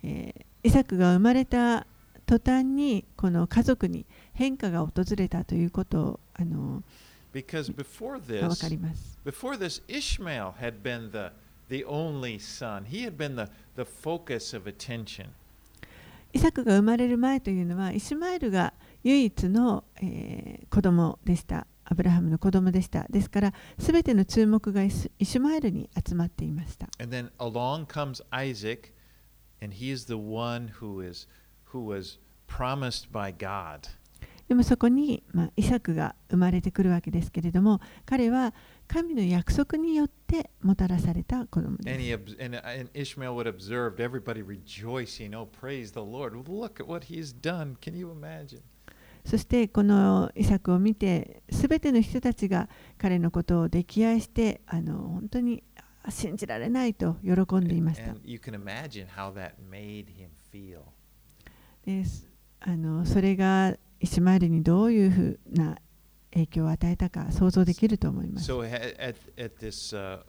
[0.04, 1.86] えー、イサクが生まれた
[2.26, 6.84] 途端にこの家族に変化が訪れたということをあの
[7.34, 8.42] Because before this,
[9.26, 11.32] before this, Ishmael had been the,
[11.68, 12.86] the only son.
[12.86, 15.28] He had been the, the focus of attention.
[16.32, 21.68] イサクが生まれる前というのは、イシュマエルが唯一の、えー、子供でした。
[21.84, 23.06] アブラハムの子供でした。
[23.10, 26.88] ですから、すべての注目がイシュマエルに集まっていました。
[27.00, 28.94] And then along comes Isaac,
[29.62, 31.28] and he is the one who is
[31.76, 33.82] who was promised by God.
[34.48, 38.54] でもそこに、まあ、イサクが生まれてくるわけですけれども、彼は
[38.88, 41.94] 神の約束によってもたらされた子供です。
[41.96, 42.88] And ob, and, and
[43.48, 44.06] observed, oh,
[49.26, 55.64] そして、このイサクを見て、すべての人たちが彼のことを溺愛して、あの本当に
[56.10, 58.12] 信じられないと喜んでいました。
[58.12, 58.30] And, and
[61.86, 62.28] です
[62.60, 65.78] あのそれがイシマエルにどういうふうな
[66.34, 68.52] 影響を与えたか想像できると思います。
[68.52, 70.21] So at, at this, uh,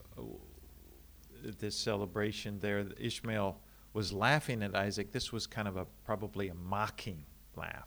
[1.59, 3.55] this celebration there, Ishmael
[3.93, 5.11] was laughing at Isaac.
[5.11, 7.25] This was kind of a probably a mocking
[7.57, 7.87] laugh.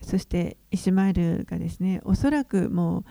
[0.00, 3.04] そしてイシマエルがですね、おそらくもう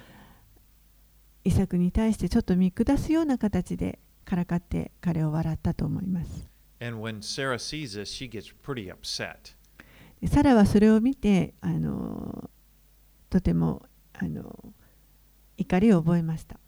[1.44, 6.55] イサクに対してちょっと見下すような形でからかって彼を笑ったと思います。
[10.28, 11.54] サラはそれを見て
[13.30, 13.86] とても
[15.58, 16.60] 怒りを覚えました。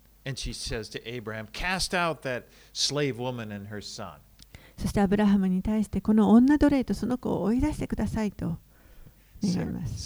[4.77, 8.57] そしてアブラハムに対してこの女奴隷とその子を追い出してくださいと
[9.43, 10.03] 願います。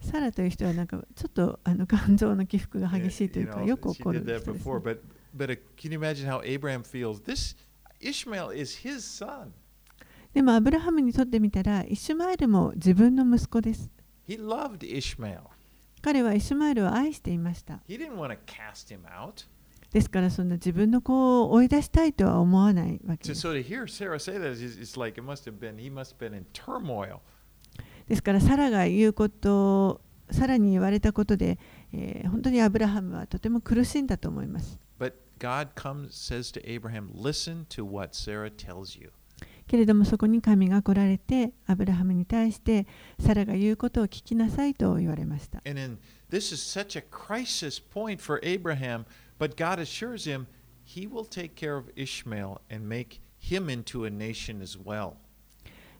[0.00, 4.58] サラという人はなんかちょっとあの肝臓の起伏が激しいというかよく怒る人です、ね。
[5.36, 7.20] But can you imagine how Abraham feels?
[7.20, 7.54] This
[8.00, 9.52] Ishmael is his son.
[10.32, 13.90] でもアブラハムにとってみたら、イシュマエルも自分の息子です。
[16.02, 17.80] 彼はイシュマエルを愛していました。
[19.92, 23.42] ですから、そんな自分の子を追い出したいとは思わないわけです。
[28.08, 31.58] ですから、サラが言うことを、サラに言われたことで、
[31.92, 34.78] え、本当にアブラハムはとても苦しんだと思います。
[35.38, 39.10] God comes, says to Abraham, listen to what Sarah tells you.
[39.66, 42.86] けれどもそこに神が来られて、アブラハムに対して、
[43.18, 45.60] サラが言うことを聞きなさいと言われました。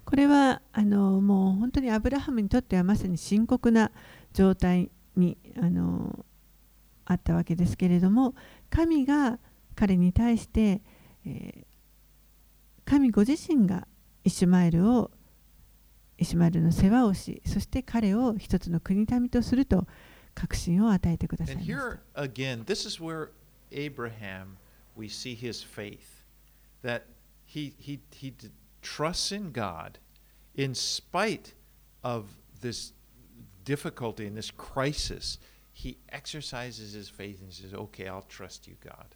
[0.05, 3.91] これはあのもう本当にアブラハムにとってはまさに深刻な
[4.33, 6.25] 状態にあの
[7.07, 8.35] あったわけですけれども
[8.69, 9.39] 神が
[9.75, 10.83] 彼に対して、
[11.25, 11.65] えー、
[12.85, 13.87] 神ご自身が
[14.25, 15.11] イシュマエルを
[16.19, 19.87] イシュマエルの世話をしそして彼を一つの国民とすると
[20.35, 21.67] 確信を与えてくださいまし。
[35.77, 39.15] He exercises his faith and says, Okay, I'll trust you, God.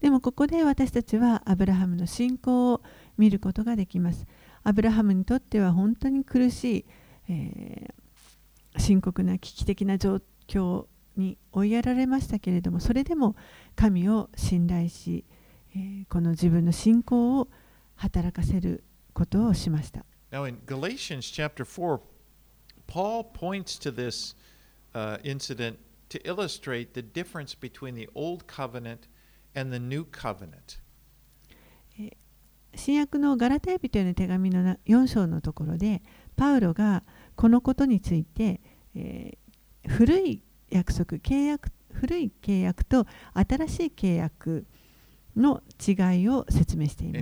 [0.00, 2.82] でもここで私たちはアブラハムの信仰を
[3.16, 4.24] 見ることができます。
[4.62, 6.84] アブラハムにとっては本当に苦しい、
[7.28, 10.86] えー、深刻な危機的な状況
[11.16, 13.34] に追いやられましたけれども、それでも
[13.74, 15.24] 神を信頼し、
[15.74, 17.48] えー、この自分の信仰を
[17.96, 20.04] 働かせることをしました。
[20.30, 22.00] Now in Galatians chapter 4,
[22.86, 24.36] Paul points to this
[24.94, 25.78] uh, incident
[32.74, 36.02] 新約のガラテビという手紙の4章のところで、
[36.36, 37.02] パウロが
[37.34, 38.60] このことについて、
[39.88, 41.18] 古い約束、
[41.92, 42.30] 古い
[42.60, 44.66] 約と新しい契約
[45.34, 47.18] の違いを説明しています。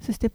[0.00, 0.30] そして、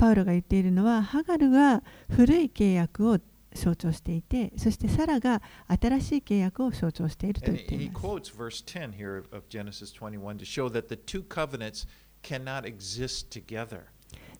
[0.00, 3.18] パウロが言っているのはハガルが古い契約を
[3.52, 8.06] 象徴していてそしてサラが新しい契約を象徴していると言っています。
[8.06, 11.86] quotes verse 10 here of Genesis 21 to show that the two covenants
[12.22, 13.82] cannot exist together.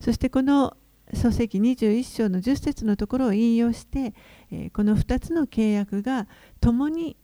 [0.00, 0.78] そしてこの
[1.12, 4.14] 創世記21章の10節のところを引用して、
[4.50, 6.26] えーこの2つの契約が
[6.62, 7.18] 共に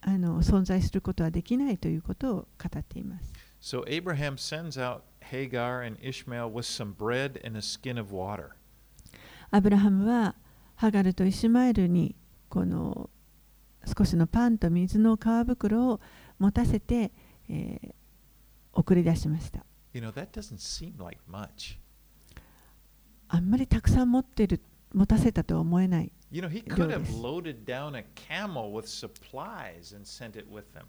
[0.00, 2.46] あの存在することはできないということを語
[2.76, 3.32] っています。
[3.60, 8.50] So Abraham sends out Hagar and Ishmael with some bread and a skin of water.
[9.50, 10.34] アブラハムは
[10.76, 12.14] ハガルとイシュマエルに
[12.48, 13.10] この
[13.96, 16.00] 少しのパンと水の皮袋を
[16.38, 17.12] 持たせて、
[17.48, 17.94] えー
[18.72, 19.64] 送り出しました。
[19.92, 21.78] You know, that doesn't seem like much.
[23.28, 24.60] あんまりたくさん持ってる
[24.92, 26.12] 持たせたとは思えない。
[26.30, 30.84] You know, he could have loaded down a camel with supplies and sent it with them.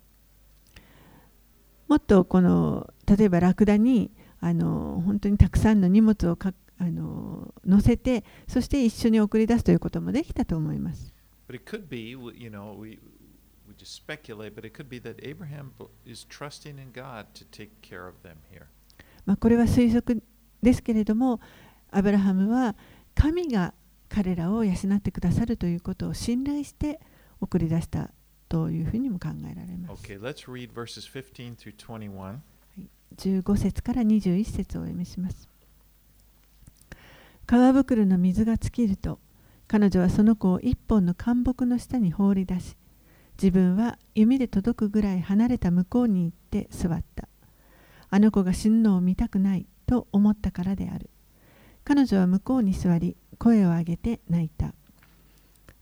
[1.88, 4.12] もっとこの例えばラクダに
[4.42, 11.14] あの本当にたくさんの荷物をかあの乗せてそして一緒に送り出すということもできたと思います。
[19.39, 20.24] これは推測
[20.62, 21.39] ですけれども、
[21.92, 22.76] アブラハムは
[23.16, 23.74] 神が
[24.10, 27.00] 彼らを養ってくださるということを信頼して
[27.39, 28.12] 送り出した
[28.50, 30.04] というふうにも考えられます。
[33.18, 35.49] 15節から21節をお読みします。
[37.45, 39.20] 川袋の水が尽きると
[39.68, 42.78] 彼女はその子を一本の干木の下に放り出し
[43.41, 47.28] 自分は弓で届くぐらい離れた向こうに行って座った。
[48.09, 51.09] あの子が死ぬのを見たくないと思ったからである。
[51.84, 54.74] 彼女は向こうに座り声を上げて泣いた。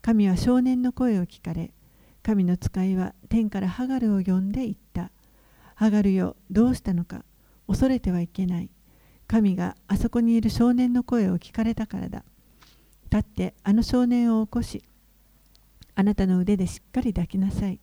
[0.01, 1.71] 神は少年の声を聞かれ
[2.23, 4.88] 神の使いは天からハガルを呼んで言った。
[5.79, 7.23] ハガルよどうしたのか
[7.65, 8.69] 恐れてはいけない。
[9.27, 12.25] 神があそこにいる少年の声を聞かれたからだ。
[13.09, 14.83] 立ってあの少年を起こし
[15.95, 17.79] あなたの腕でしっかり抱きなさい。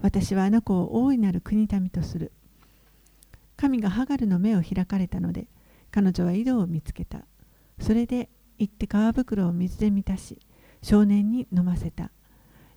[0.00, 2.30] 私はあの子を大いなる国民とする。
[3.56, 5.48] 神がハガルの目を開かれたので
[5.90, 7.24] 彼女は井戸を見つけた。
[7.80, 8.28] それで
[8.60, 10.38] 行って皮袋を水で満たし
[10.82, 12.12] 少年に飲ませた。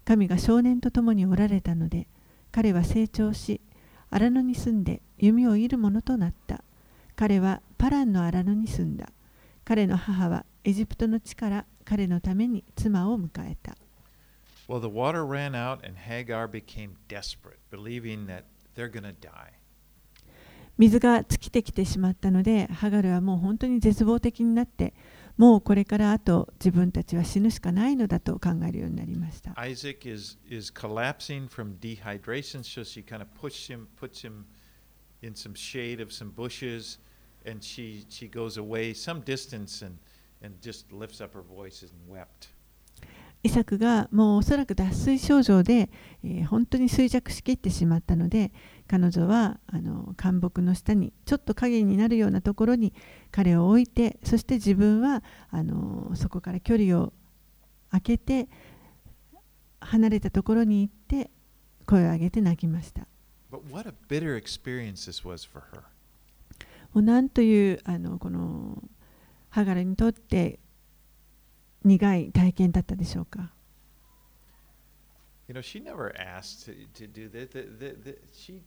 [0.04, 2.08] 神が少年と共におられたので
[2.52, 3.62] 彼は成長し
[4.10, 6.64] 荒野に住んで弓を射る者となった。
[7.16, 9.10] 彼はパランの荒野に住んだ。
[9.66, 13.76] 彼の母はエジプトの地から彼のために妻を迎えた。
[14.68, 18.44] Well, the water ran out, and Hagar became desperate, believing that
[18.76, 19.54] they're going to die.
[20.78, 24.94] 水が尽きてきてしまったのでハガルはもう本当に絶望的になって
[25.38, 29.54] もうこれからあと自分たちは死ぬしかないのだと考えるようになりました。
[43.44, 46.06] イサクがもうザックは、アイザックは、アイザックは、
[48.04, 52.94] アイザックは、アイ、彼女はあの干木の下にちょっと影になるようなところに
[53.32, 57.14] 彼を置いてそして自分はあのそこから距離を
[57.92, 58.48] 空けて
[59.80, 61.30] 離れたところに行って
[61.86, 63.08] 声を上げて泣きました。
[63.52, 65.84] But what a bitter experience this was for her.
[66.94, 68.82] もうなんというあのこの
[69.50, 70.60] ハガルにとって
[71.84, 73.52] 苦い体験だったでしょうか
[75.48, 77.52] ？You know, she never asked to, to do that.
[77.52, 78.62] The, the, the, she,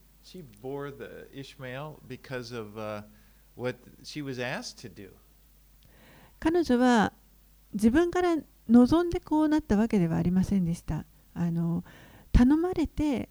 [6.38, 7.12] 彼女は
[7.72, 8.36] 自分から
[8.68, 11.04] 望んでこうなったわけではありませんでした。
[11.34, 11.84] あの
[12.32, 13.28] 頼まれて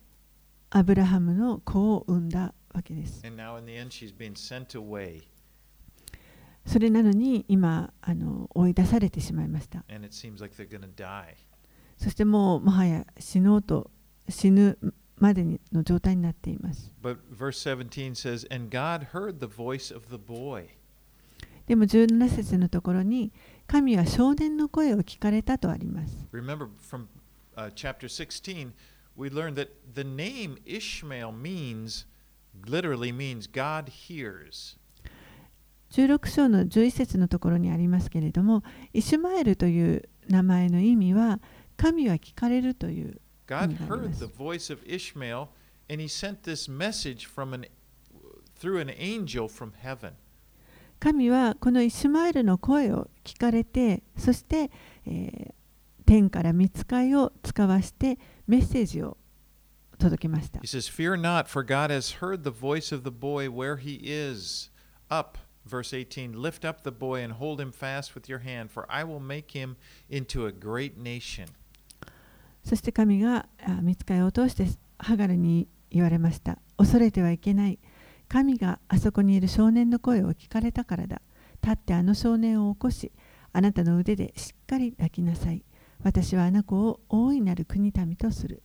[0.69, 3.21] アブラハムの子を産んだわけです。
[6.65, 9.83] それなのに今あの追い出されてしまいました。
[11.97, 13.89] そしてもうもはや死のうと
[14.27, 14.77] 死ぬ。
[15.19, 16.93] までにの状態になっています。
[17.01, 20.69] But verse 17 says, And God heard the voice of the boy.
[21.67, 23.31] でも17節のところに
[23.67, 26.27] 神は少年の声を聞かれたとあります。
[26.33, 27.05] Remember from
[27.55, 28.71] uh, chapter 16,
[29.15, 32.07] we learned that the name Ishmael means,
[32.65, 34.77] literally means God hears.
[35.91, 38.63] 16章の11節のところにありますけれども、
[38.93, 41.39] イシュマエルという名前の意味は、
[41.77, 45.48] 神は聞かれるという God 意味がありま heard す the voice of Ishmael,
[45.88, 47.66] and he sent this message from an,
[48.58, 50.12] through an angel from heaven.
[51.00, 54.70] 神はこのイシュマエルの声を聞かれて、そして、
[55.06, 55.54] えー
[56.06, 59.16] 天から見つかいを使わしてメッセージを
[59.98, 64.70] 届けました He。says, Fear not, for God has heard the voice of the boy where he is.
[65.10, 68.86] Up, verse 18, lift up the boy and hold him fast with your hand, for
[68.90, 69.76] I will make him
[70.10, 71.48] into a great nation.
[72.63, 76.59] そして神があ見つかいを通してハガルに言われました。
[76.77, 77.79] 恐れてはいけない。
[78.27, 81.21] 神があそこにいる少年の声を聞かれたからだ。
[81.61, 83.11] 立ってあの少年を起こし、
[83.51, 85.63] あなたの腕でしっかり抱きなさい。
[86.03, 88.61] 私はあの子を大いなる国民とする。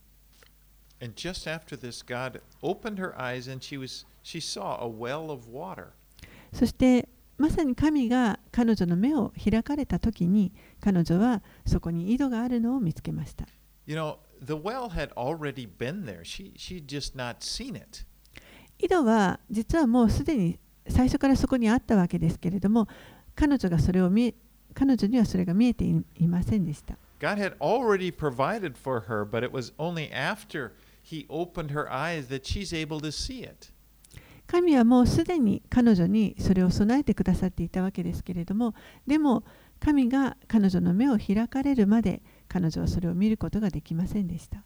[1.00, 5.30] And just after this, God opened her eyes and she was she saw a well
[5.32, 5.88] of water.
[6.52, 13.46] そしてまさに神が彼女の目を開かれた時に彼女はそこに井戸があるのを見つけました。
[13.86, 16.24] You know, the well had already been there.
[16.24, 18.04] She she'd just not seen it.
[18.78, 20.58] 井戸は実はもうすでに
[20.88, 22.88] 最初からそこにあったわけですけれども
[23.34, 24.34] 彼女がそれを見え
[24.74, 26.96] 彼女にはそれが見えていいませんでした。
[27.20, 30.72] God had already provided for her, but it was only after
[31.02, 33.72] he opened her eyes that she's able to see it.
[34.46, 38.74] 神はもうすでに彼女にそれを備えてくださっていたわけですけれども
[39.06, 39.42] でも
[39.80, 42.22] 神が彼女の目を開かれるまで
[42.54, 44.62] 彼女はそれを見ることができませんでした。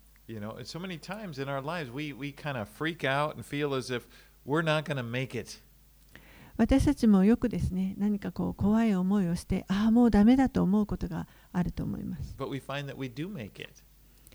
[6.58, 12.36] 私たちもよくですね、何かこう怖い思いをして、ああ、もうダメだと思うことがあると思います。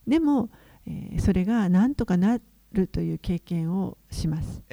[0.07, 0.49] でも、
[0.87, 2.39] え、それが何とかな
[2.71, 4.63] るという経験をします。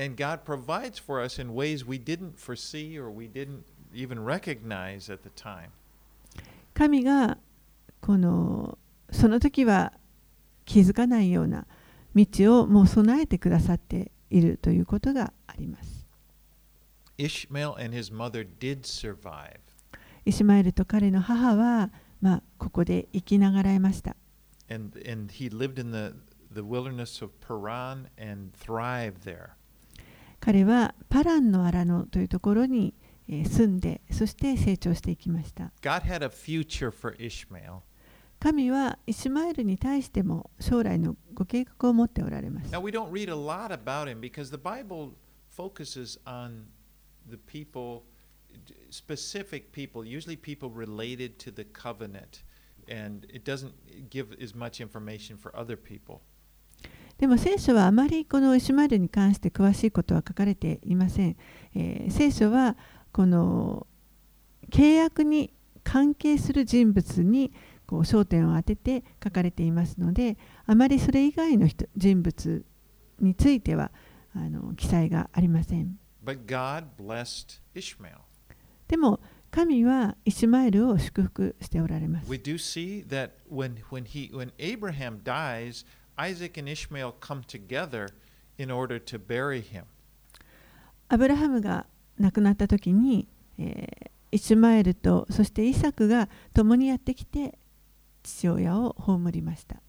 [6.73, 7.37] 神が
[8.01, 8.79] この
[9.11, 9.93] その時は
[10.65, 11.67] 気づかないような
[12.15, 16.07] 道をもう備えてくださっているということがあります。
[17.19, 19.59] Ishmael and his mother did survive.
[20.25, 21.91] イシマエルと彼の母は、
[22.21, 24.17] まあ、ここで生きながらえました。
[24.71, 26.15] And, and he lived in the,
[26.55, 29.51] the wilderness of Paran and thrived there.
[30.41, 32.95] 彼はパランの荒野というところに
[33.33, 35.73] えー住んで、そして成長していきました。
[35.83, 37.83] God had a future for Ishmael.
[38.41, 42.73] 神はイシマエルに対しても将来のご計画を持っておられます。
[42.73, 45.13] Now, we don't read a lot about him because the Bible
[45.55, 46.65] focuses on
[47.29, 48.05] the people,
[48.91, 52.43] specific people, usually people related to the covenant,
[52.89, 53.75] and it doesn't
[54.09, 56.23] give as much information for other people.
[57.19, 61.37] でも聖書はあまりこのイシュマエルに関して詳しいことは書かれていません。
[61.75, 62.79] えー聖書は
[63.13, 63.87] この
[64.71, 65.53] 契約に
[65.85, 67.53] 関係する人物に
[67.91, 72.65] こう焦点を当てて書かれていますので、あまりそれ以外の人人物
[73.19, 73.91] については
[74.33, 75.99] あの記載がありません。
[78.87, 79.21] でも
[79.51, 82.31] 神はイシュマエルを祝福しておられます。
[82.31, 85.85] We do see that when, when, he, when Abraham dies,
[86.17, 88.07] Isaac and Ishmael come together
[88.57, 89.83] in order to bury him.
[91.09, 91.87] アブラハムが
[92.21, 93.27] 亡くなった時に、
[93.59, 97.59] えーイシュマエルとそしてイサクが共にやってきて
[98.23, 99.83] 父親を葬りました。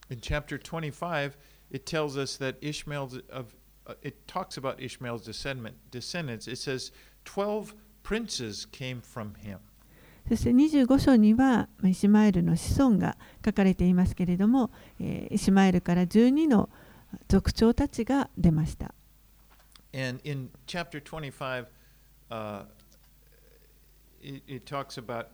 [10.29, 16.69] そして25章にはイシュマエルの子孫が書かれていますけれども、えー、イシュマエルから12の
[17.27, 18.93] 族長たちが出ました。
[19.93, 21.65] And in chapter 25,
[22.29, 22.65] uh,
[24.21, 25.27] it, it talks about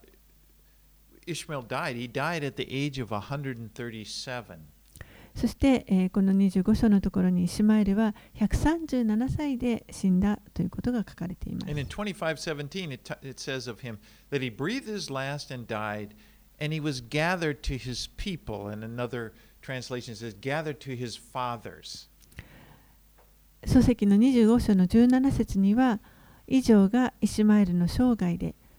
[5.36, 11.70] そして、この25章のところにイシュマエルは137歳で死んだということが書かれています。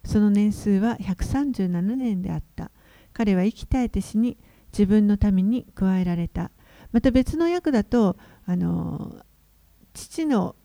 [0.09, 2.71] その年数は137年であった
[3.13, 4.39] 彼は生き絶えて死に
[4.73, 6.51] 自分の民に加えられた
[6.93, 9.23] また別の訳だとあの
[9.93, 10.57] 父の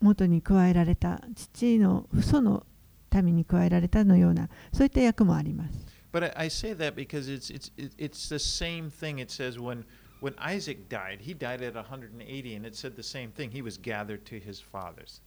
[0.00, 2.64] 元に加えられた父の父祖の
[3.22, 9.18] 民に加えられたのようなそういった訳もあります But I, say that because it's, it's, it's the same thing.
[9.18, 9.84] It says when,
[10.20, 13.50] when Isaac died, he died at 180, and it said the same thing.
[13.50, 15.20] He was gathered to his fathers.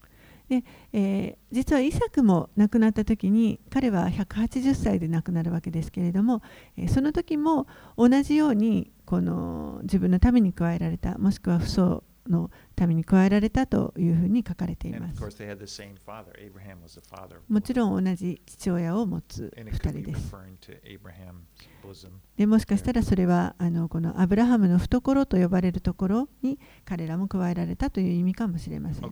[0.49, 6.43] でえー実はイサクも亡くなった時に彼は180歳で亡くなるわけですけれども、
[6.77, 7.65] えその時も
[7.97, 15.21] 同じようにこの自分のために加えられたもしくは父祖のために加えられたというふうに書かれています。
[17.47, 20.35] もちろん同じ父親を持つ2人です。
[22.45, 29.03] もしかしたらそれはあのこのアブラハムの懐と呼ばれるところに彼らも加えられたという意味かもしれません。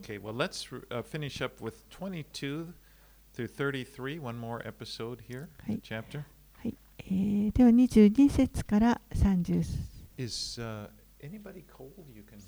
[7.53, 9.97] では22節から30節。
[11.21, 11.93] Anybody cold?
[12.13, 12.39] You can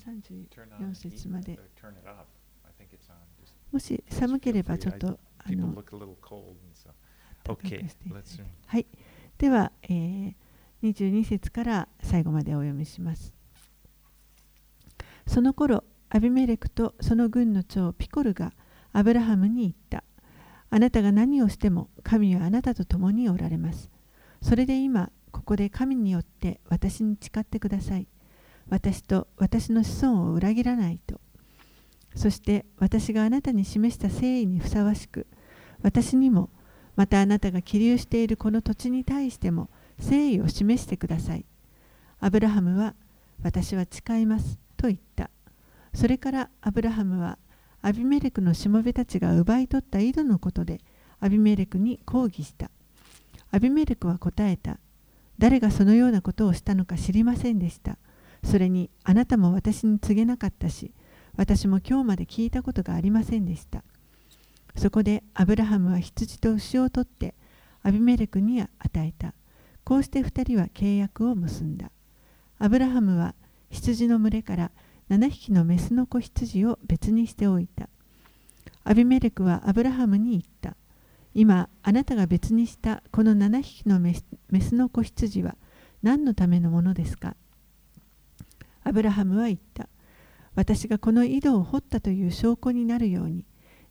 [0.48, 2.26] turn on 34 the heat 節まで or turn it off.
[2.64, 3.16] I think it's on.
[3.40, 5.74] Just もし寒ければちょっとあの
[7.42, 7.88] Okay.
[8.66, 8.86] はい。
[9.38, 10.34] では、えー
[10.82, 13.34] 22節から最後までお読みします。
[15.26, 18.52] その頃、アビメレクとその軍の長ピコルが
[18.92, 20.04] アブラハムに言った。
[20.70, 23.90] あなたが何をしても神はあなたと共におられます。
[24.40, 28.08] それで今、ここで神によって私に誓ってください。
[28.70, 31.20] 私と私の子孫を裏切らないと。
[32.14, 35.26] そして私があなたに示した誠意にふさわしく、
[35.82, 36.50] 私にも
[36.96, 41.44] またあなたが起立しているこの土地に対しても誠意を示してください。
[42.20, 42.94] アブラハムは
[43.42, 45.30] 私は誓いますと言った。
[45.94, 47.38] それからアブラハムは
[47.82, 50.80] アビメレクのしもべたちが奪い取った井戸のことで
[51.18, 52.70] アビメレクに抗議した。
[53.50, 54.78] アビメレクは答えた。
[55.38, 57.96] 誰がそのようなことをしたのか知りませんでした。
[58.44, 60.92] それにあなたも私に告げなかったし、
[61.36, 63.84] 私も今日まで聞いたことがありませんでした。
[64.76, 67.34] そこでアブラハムは羊と牛を取って
[67.82, 69.34] アビメレクに与えた。
[69.84, 71.90] こうして二人は契約を結んだ。
[72.58, 73.34] アブラハムは
[73.70, 74.70] 羊の群れから
[75.08, 77.88] 7匹のメスの子羊を別にしておいた。
[78.84, 80.76] アビメレクはアブラハムに言った。
[81.34, 85.56] 今あなたが別にしたこの7匹のメスの子羊は
[86.02, 87.36] 何のためのものですか？
[88.82, 89.88] アブラハムは言った。
[90.54, 93.46] 私がこの井戸を掘ったという証拠になるように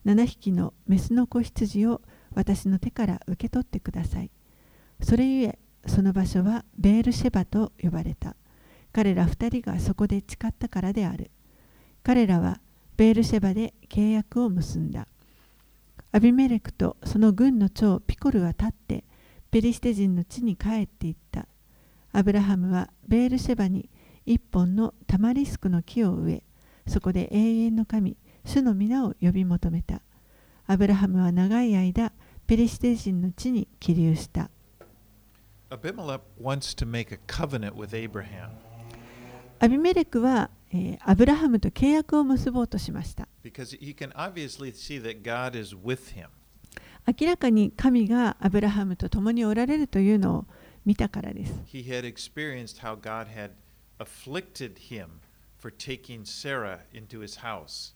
[0.06, 2.02] 7匹のメスの子羊を
[2.36, 4.32] 私の手から受け取ってください。
[5.02, 8.36] それゆえその場所はベールシェバと呼ばれた。
[8.92, 11.32] 彼ら二人がそこで誓ったからである。
[12.04, 12.60] 彼らは
[12.98, 15.08] ベールシェバで契約を結んだ。
[16.12, 19.04] アビメレクとその軍の長ピコルは立って
[19.52, 21.48] ペリシテ人の地に帰っていった。
[22.12, 23.90] アブラハムはベールシェバに
[24.30, 26.44] 一本のタマリスクの木を植え
[26.86, 28.16] そこで永遠の神
[28.46, 30.04] 主の皆を呼び求めた。
[30.68, 32.12] アブラハムは長い間
[32.46, 34.52] ペリシテ人の地に起立した。
[39.58, 40.52] アビメレクは
[41.00, 43.28] アブラハムと契約を結ぼうとしました。
[47.20, 50.46] 明らかに神がアブラハムと共におられるというのを
[50.86, 51.64] 見たからです。
[54.00, 55.22] Afflicted him
[55.58, 57.94] for taking Sarah into his house.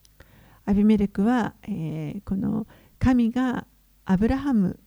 [0.66, 2.68] アビメレクは、えーこの
[3.00, 3.68] 神が
[4.06, 4.80] アブラハム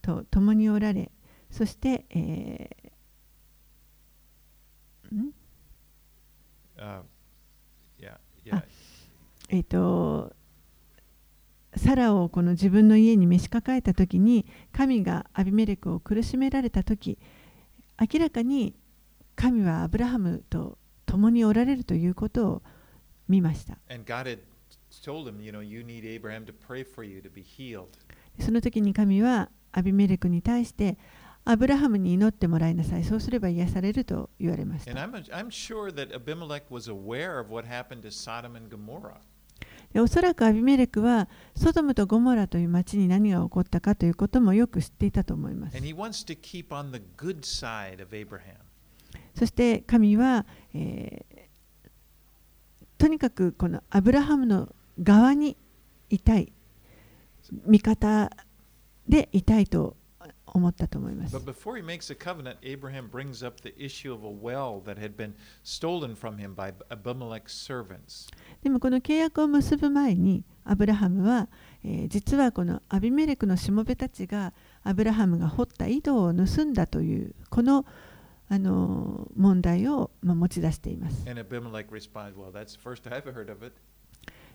[0.00, 1.10] と共におられ、
[1.50, 5.32] そして、えーん
[6.76, 7.02] ？Uh,
[7.98, 8.62] yeah, yeah.
[9.50, 10.32] えーと
[11.76, 17.18] サラをこの自分の家に召し抱えた時に神がアビメレクを苦しめられた時
[18.00, 18.74] 明らかに
[19.38, 22.62] 神はアブラハムと共におられるということを
[23.28, 23.78] 見ました。
[28.40, 30.98] その時に神はアビメレクに対して、
[31.44, 34.90] アブラハムに祈ってもらいなさい、そうすれば癒されると言われました。
[39.94, 45.76] おそらくアビメレクは、ソドムとゴモラという町に何が起こったかということもよく知っていたと思います。
[49.38, 51.38] そして神は、えー
[52.98, 55.56] とにかくこのアブラハムの側に
[56.10, 56.52] いたい
[57.64, 58.28] 味方
[59.08, 59.96] でいたいと
[60.46, 64.98] 思ったと思います But before he makes a covenant, Abraham brings up the issue of a well that
[64.98, 68.28] had been stolen from him by Abimelech's servants.
[68.64, 71.48] でもこの契約を結ぶ前にアブラハムは、
[71.84, 77.86] えー実はこのアビメレクのしもべたちがアブラハムが掘った井戸を盗んだというこの、
[78.50, 81.24] あの問題を、まあ、持ち出しています。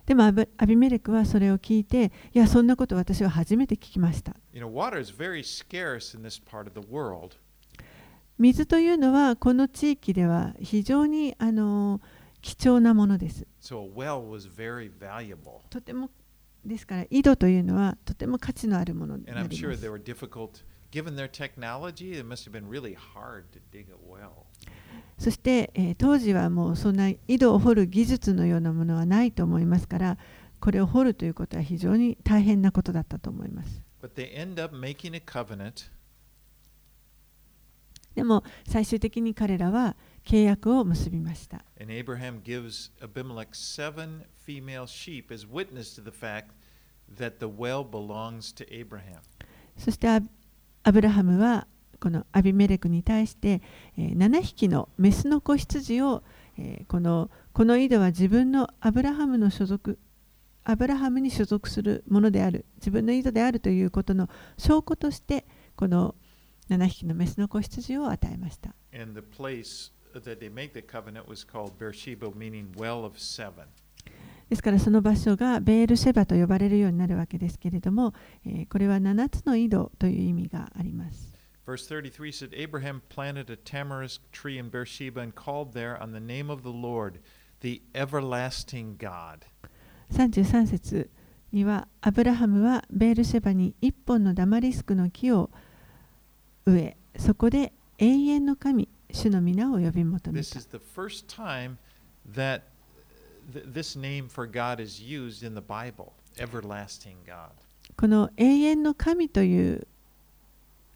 [0.05, 0.31] でもア
[0.65, 4.35] ビ,メレクはそれを聞いて、いや、そんなこと私は初めて聞きました。
[8.37, 12.01] 水というのはこの地域では非常にあの
[12.41, 13.47] 貴重なものです。
[13.61, 14.21] So well、
[15.69, 16.09] とても、
[16.65, 19.37] ですから井戸というのはとても価値のあるものです。
[25.17, 30.17] そして、当時はもうそんな井戸を掘る技術のようなものはないと思いますから
[30.59, 33.81] これを掘るということは非常に大変なことだったと思います。
[38.15, 41.57] でも最終的に彼らは契約を結びました。
[41.57, 44.99] アブラハムは7女性の羊を証
[48.47, 49.01] しとして、
[49.77, 50.07] そして、
[50.83, 51.67] アブラハムは
[51.99, 53.61] このアビメレクに対して、
[53.97, 56.23] 7匹のメスの子羊を、
[56.87, 59.97] このこの井戸は自分のアブラハムの所属
[60.65, 66.15] アブラハムに所属するものである自分の井戸であるということの証拠としてこの
[66.69, 68.73] 7匹のメスの子羊を与えました。
[68.93, 73.65] And the place that they make the covenant was called Beersheba, meaning well of seven.
[74.49, 78.13] ですからその場所がベールシェバと呼ばれるようになるわけですけれども、
[78.45, 81.33] えーこれは7つの井戸という意味があります。
[81.65, 86.51] Verse 33 said, Abraham planted a tamarisk tree in Beersheba and called there on the name
[86.51, 87.19] of the Lord,
[87.61, 89.45] the everlasting God.
[90.11, 91.09] 33節
[91.53, 95.49] にはアブラハムはベールシェバに一本のダマリスクの木を
[96.65, 101.77] 植えそこで永遠の神主の皆を呼び求め This た is the first time
[102.33, 102.63] that
[103.52, 107.50] th- this name for God is used in the Bible, everlasting God.
[107.96, 109.86] この永遠の神という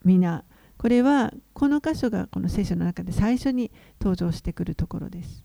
[0.04, 0.44] 皆
[0.76, 5.44] これはこの箇所がこの聖書の中で最初に登場してくるところです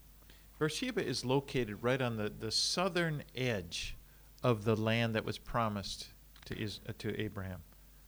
[0.59, 3.95] Beersheba is located right on the, the southern edge
[4.43, 6.07] of the land that was promised
[6.45, 7.59] to, Is- uh, to Abraham.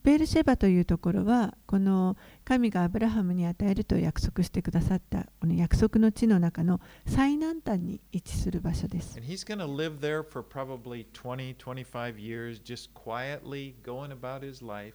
[0.05, 9.17] ベールシェバというところはこの神がアブラハムに与えると約束してくださったこの約束の地の中の最南端に位置する場所です。
[9.17, 14.63] And he's going to live there for probably 20, 25 years, just quietly going about his
[14.63, 14.93] life.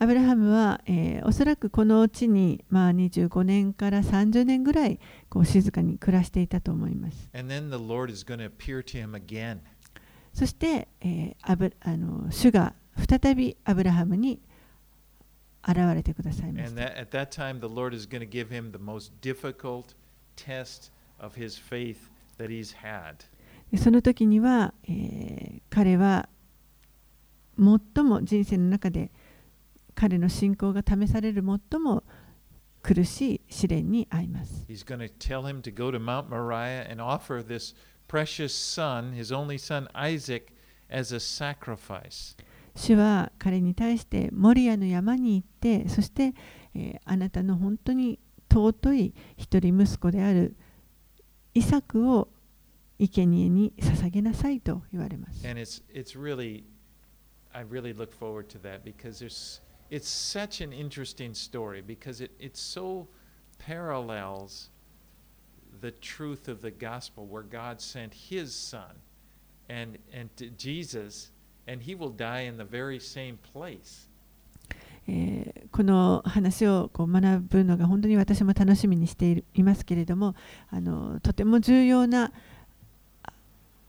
[0.00, 4.98] アブラハムは、えーおそらくこの地に、まあ、25年から30年ぐらい
[5.30, 7.30] こう静かに暮らしていたと思います。
[10.34, 14.40] そして、えーアブあの主が再びアブラハムに
[15.66, 16.82] 現れてくださいました。
[16.82, 19.94] at that time, the Lord is going to give him the most difficult
[20.36, 23.26] test of his faith that he's had.
[23.70, 26.28] でその時には、えー彼は
[27.58, 29.10] 最も人生の中で
[29.94, 32.02] 彼の信仰が試される最も
[32.82, 34.64] 苦しい試練に遭います。
[34.68, 37.74] He's going to tell him to go to Mount Moriah and offer this
[38.08, 40.52] precious son, his only son Isaac,
[40.88, 42.36] as a sacrifice.
[42.76, 46.34] 主は彼に対してモリアの山に行ってそして、
[46.74, 48.18] えーあなたの本当に
[48.52, 50.56] 尊い一人息子である
[51.54, 52.28] イサクを
[52.98, 55.46] 生贄に捧げなさいと言われます。
[55.46, 56.64] And it's it's really
[57.52, 62.32] I really look forward to that because there's it's such an interesting story because it,
[62.38, 63.08] it so
[63.58, 64.70] parallels
[65.80, 68.96] the truth of the gospel where God sent his son
[69.68, 71.30] and and Jesus
[75.08, 80.34] えこの話をこう学ぶのが本当に私も楽しみにしていますけれども
[80.68, 82.32] あのとても重要な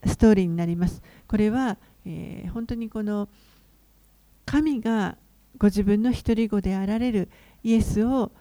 [0.06, 1.02] ストーリーになります。
[1.28, 3.28] これは、えー本当にこの
[4.46, 5.18] 神が
[5.58, 7.30] ご自分の一人子であられる
[7.64, 8.32] イエスを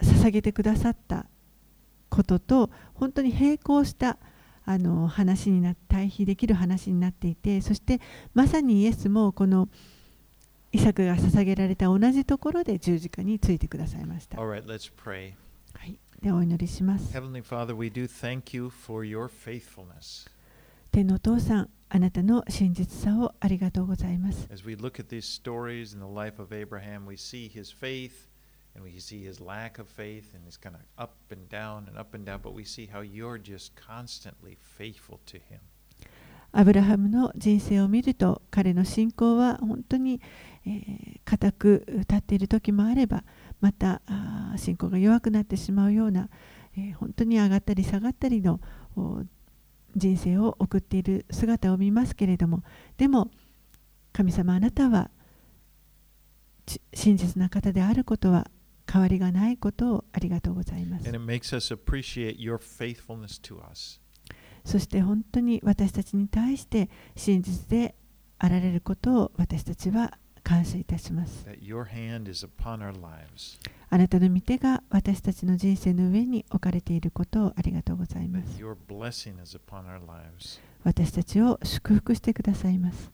[0.00, 1.26] 捧げてくださった
[2.10, 4.18] ことと本当に並行した
[4.64, 8.00] あの話にな対比できる話になっていてそして
[8.34, 9.68] まさにイエスもこの
[10.72, 14.38] イサクが捧げられた同じところで十字架についてくださいました。
[14.38, 15.34] Right, let's pray.
[15.74, 17.14] はい、ではお祈りします。
[17.16, 20.30] Heavenly Father, we do thank you for your faithfulness.
[20.90, 24.48] 天のお父さん、あなたの真実さをありがとうございます。
[24.50, 28.31] As we look at these stories in the life of Abraham, we see his faith
[28.74, 31.98] and we see his lack of faith, and it's kind of up and down and
[31.98, 35.60] up and down, but we see how you're just constantly faithful to him.
[36.54, 40.20] アブラハムの人生を見ると、彼の信仰は本当に、
[40.66, 43.24] えー固く立っている時もあれば、
[43.60, 46.28] またあ信仰が弱くなってしまうような、
[46.76, 48.60] えー本当に上がったり下がったりの
[49.96, 52.62] 人生を送っている姿を見ますけれども、
[52.98, 53.30] でも
[54.12, 55.10] 神様あなたは
[56.92, 58.50] 真実な方であることは
[58.92, 61.06] 変わりがないことをありがとうございます。
[64.64, 67.94] そして本当に私たちに対して真実で
[68.38, 71.44] あられることを私たちは感謝いたします。
[73.88, 78.58] あなたの御手が私たちの人生の上に置かれていることをありがとうございます。
[80.84, 83.10] 私たちを祝福してくださいます。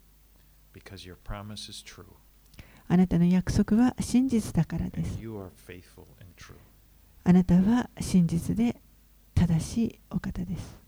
[2.91, 5.19] あなたの約束は真実だからです。
[7.25, 8.81] あなたは真実で
[9.35, 10.79] 正しいお方です。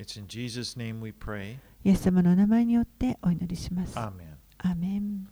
[1.85, 3.99] イエス様のお名前によってお祈りします。
[3.99, 4.25] アーメ。
[4.75, 5.29] メン